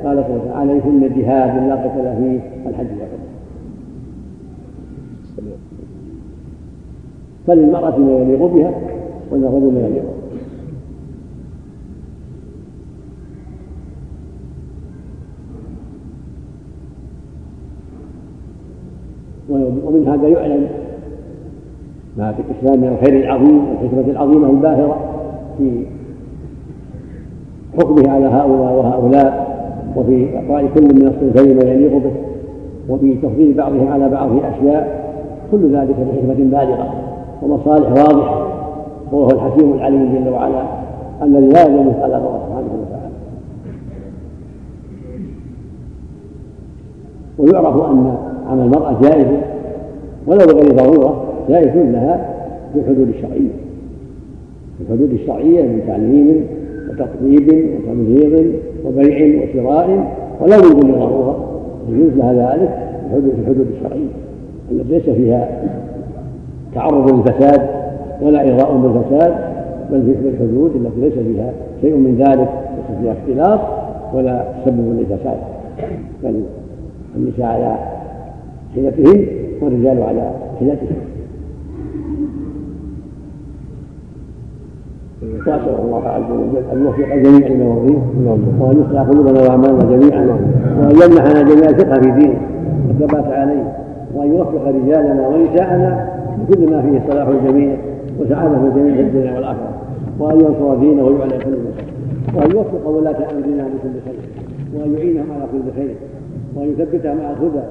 قال 0.06 0.18
وسلم 0.18 0.52
عليكن 0.54 1.00
جهاد 1.00 1.68
لا 1.68 1.74
قتل 1.74 2.16
فيه 2.16 2.40
الحج 2.68 2.86
والعمرة. 2.86 3.26
فللمرأة 7.46 7.98
ما 7.98 8.12
يليق 8.12 8.46
بها 8.46 8.74
وللرجل 9.30 9.72
ما 9.72 9.80
يليق 9.80 10.04
ومن 19.48 20.08
هذا 20.08 20.28
يعلم 20.28 20.68
ما 22.18 22.32
في 22.32 22.42
الإسلام 22.42 22.80
من 22.80 22.88
الخير 22.88 23.24
العظيم 23.24 23.68
والحكمة 23.68 24.12
العظيمة 24.12 24.50
الباهرة 24.50 24.98
في 25.58 25.84
حكمه 27.78 28.10
على 28.10 28.26
هؤلاء 28.26 28.72
وهؤلاء. 28.72 29.45
وفي 29.96 30.36
إعطاء 30.36 30.70
كل 30.74 30.82
من 30.82 31.06
الصنفين 31.06 31.56
ما 31.56 31.72
يليق 31.72 31.92
به 31.92 32.12
وفي 32.88 33.14
تفضيل 33.14 33.54
بعضهم 33.54 33.88
على 33.88 34.08
بعض 34.08 34.28
في 34.28 34.48
أشياء 34.48 35.06
كل 35.50 35.76
ذلك 35.76 35.96
بحكمة 35.96 36.34
بالغة 36.34 36.94
ومصالح 37.42 37.88
واضحة 37.90 38.46
وهو 39.12 39.30
الحكيم 39.30 39.72
العليم 39.72 40.14
جل 40.14 40.28
وعلا 40.32 40.62
الذي 41.22 41.46
لا 41.48 41.62
يظلم 41.62 41.88
مثقال 41.88 42.10
ذرة 42.10 42.42
سبحانه 42.46 42.68
وتعالى. 42.80 43.12
ويعرف 47.38 47.90
أن 47.90 48.16
عمل 48.50 48.62
المرأة 48.62 49.00
جائز 49.02 49.26
ولو 50.26 50.46
بغير 50.46 50.72
ضرورة 50.72 51.24
جائز 51.48 51.76
لها 51.76 52.34
في 52.72 52.78
الحدود 52.80 53.08
الشرعية. 53.08 53.50
في 54.78 54.82
الحدود 54.82 55.10
الشرعية 55.10 55.62
من 55.62 55.82
تعليم 55.86 56.46
وتطبيب 56.88 57.70
وتمريض 57.74 58.52
وبيع 58.84 59.42
وشراء 59.42 60.16
ولا 60.40 60.56
من 60.56 60.80
دون 60.80 60.92
ضروره 60.92 61.60
يجوز 61.88 62.12
لها 62.16 62.32
ذلك 62.32 62.86
في 63.10 63.40
الحدود 63.40 63.66
الشرعية 63.76 64.08
التي 64.70 64.92
ليس 64.92 65.16
فيها 65.16 65.48
تعرض 66.74 67.12
للفساد 67.12 67.68
ولا 68.22 68.48
إغراء 68.48 68.76
بالفساد 68.76 69.34
بل 69.90 70.14
في 70.22 70.28
الحدود 70.28 70.70
التي 70.76 71.00
ليس 71.00 71.12
فيها 71.12 71.52
شيء 71.80 71.94
من 71.96 72.16
ذلك 72.18 72.48
ليس 72.76 72.98
فيها 73.00 73.12
اختلاط 73.12 73.60
ولا 74.14 74.44
تسبب 74.64 74.98
للفساد. 74.98 75.38
بل 76.22 76.42
النساء 77.16 77.46
على 77.46 77.76
حيلتهن 78.74 79.26
والرجال 79.62 80.02
على 80.02 80.30
حيلتهم. 80.58 80.96
وأسأل 85.22 85.78
الله 85.84 86.08
عز 86.08 86.30
وجل 86.30 86.62
أن 86.72 86.84
يوفق 86.84 87.14
لما 87.14 87.64
يرضيه 87.64 87.98
وان 88.60 88.84
يصلح 88.86 89.02
قلوبنا 89.02 89.42
وأعمالنا 89.42 89.96
جميعا 89.96 90.26
وان 90.80 91.10
يمنحنا 91.10 91.42
جميع 91.42 91.70
الثقة 91.70 92.00
في 92.00 92.10
دينه 92.10 92.40
والثبات 92.88 93.24
عليه 93.26 93.76
وأن 94.14 94.32
يوفق 94.32 94.68
رجالنا 94.68 95.28
ونساءنا 95.28 96.08
بكل 96.38 96.70
ما 96.70 96.82
فيه 96.82 97.12
صلاح 97.12 97.28
الجميع 97.28 97.76
وسعادة 98.20 98.56
الجميع 98.68 98.94
في 98.94 99.00
الدنيا 99.00 99.34
والآخرة 99.34 99.70
وأن 100.18 100.40
ينصر 100.40 100.74
دينه 100.74 101.04
ويعلى 101.04 101.38
كلمته 101.38 101.84
وأن 102.34 102.50
يوفق 102.50 102.88
ولاة 102.88 103.16
أمرنا 103.32 103.64
بكل 103.64 104.00
خير 104.04 104.20
وأن 104.74 104.94
يعينهم 104.94 105.26
على 105.32 105.46
كل 105.52 105.72
خير 105.76 105.94
وأن 106.56 106.68
يثبتهم 106.68 107.18
على 107.20 107.36
الهدى 107.40 107.64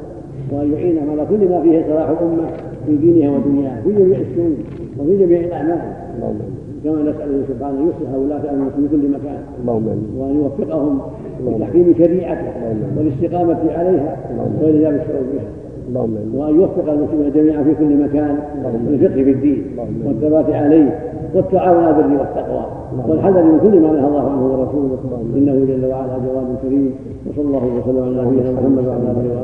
وأن 0.51 0.73
يعينهم 0.73 1.09
على 1.11 1.25
كل 1.29 1.49
ما 1.49 1.61
فيه 1.61 1.85
صلاح 1.89 2.09
الأمة 2.09 2.47
في 2.85 2.95
دينها 2.97 3.37
ودنياها 3.37 3.81
في 3.83 3.91
جميع 3.91 4.19
الشؤون 4.19 4.55
وفي 4.99 5.17
جميع 5.25 5.39
الأعمال. 5.39 5.79
كما 6.85 7.01
نسأله 7.01 7.43
سبحانه 7.49 7.79
أن 7.79 7.87
يصلح 7.87 8.15
ولاة 8.15 8.53
أمره 8.53 8.69
في 8.69 8.87
كل 8.91 9.09
مكان. 9.09 9.41
اللهم 9.61 9.87
وأن 10.17 10.35
يوفقهم 10.35 10.99
لتحكيم 11.45 11.93
شريعته 11.97 12.47
والاستقامة 12.97 13.57
عليها 13.71 14.17
وإلزام 14.61 14.95
الشعور 14.95 15.23
بها. 15.33 15.49
وأن 16.33 16.55
يوفق 16.55 16.91
المسلمين 16.91 17.31
جميعا 17.31 17.63
في 17.63 17.75
كل 17.75 18.03
مكان 18.03 18.37
للفقه 18.87 19.23
في 19.23 19.31
الدين 19.31 19.63
والثبات 20.05 20.49
عليه 20.49 20.99
والتعاون 21.35 21.83
على 21.83 21.95
البر 21.95 22.19
والتقوى 22.19 22.65
والحذر 23.07 23.43
من 23.43 23.59
كل 23.59 23.79
ما 23.79 23.91
نهى 23.91 24.07
الله 24.07 24.31
عنه 24.31 24.45
ورسوله. 24.45 24.97
إنه 25.35 25.65
جل 25.65 25.85
وعلا 25.85 26.17
جواد 26.17 26.55
كريم 26.61 26.91
وصلى 27.29 27.45
الله 27.47 27.65
وسلم 27.65 28.03
على 28.03 28.27
نبينا 28.27 28.51
محمد 28.51 28.87
وعلى 28.87 29.11
آله 29.11 29.41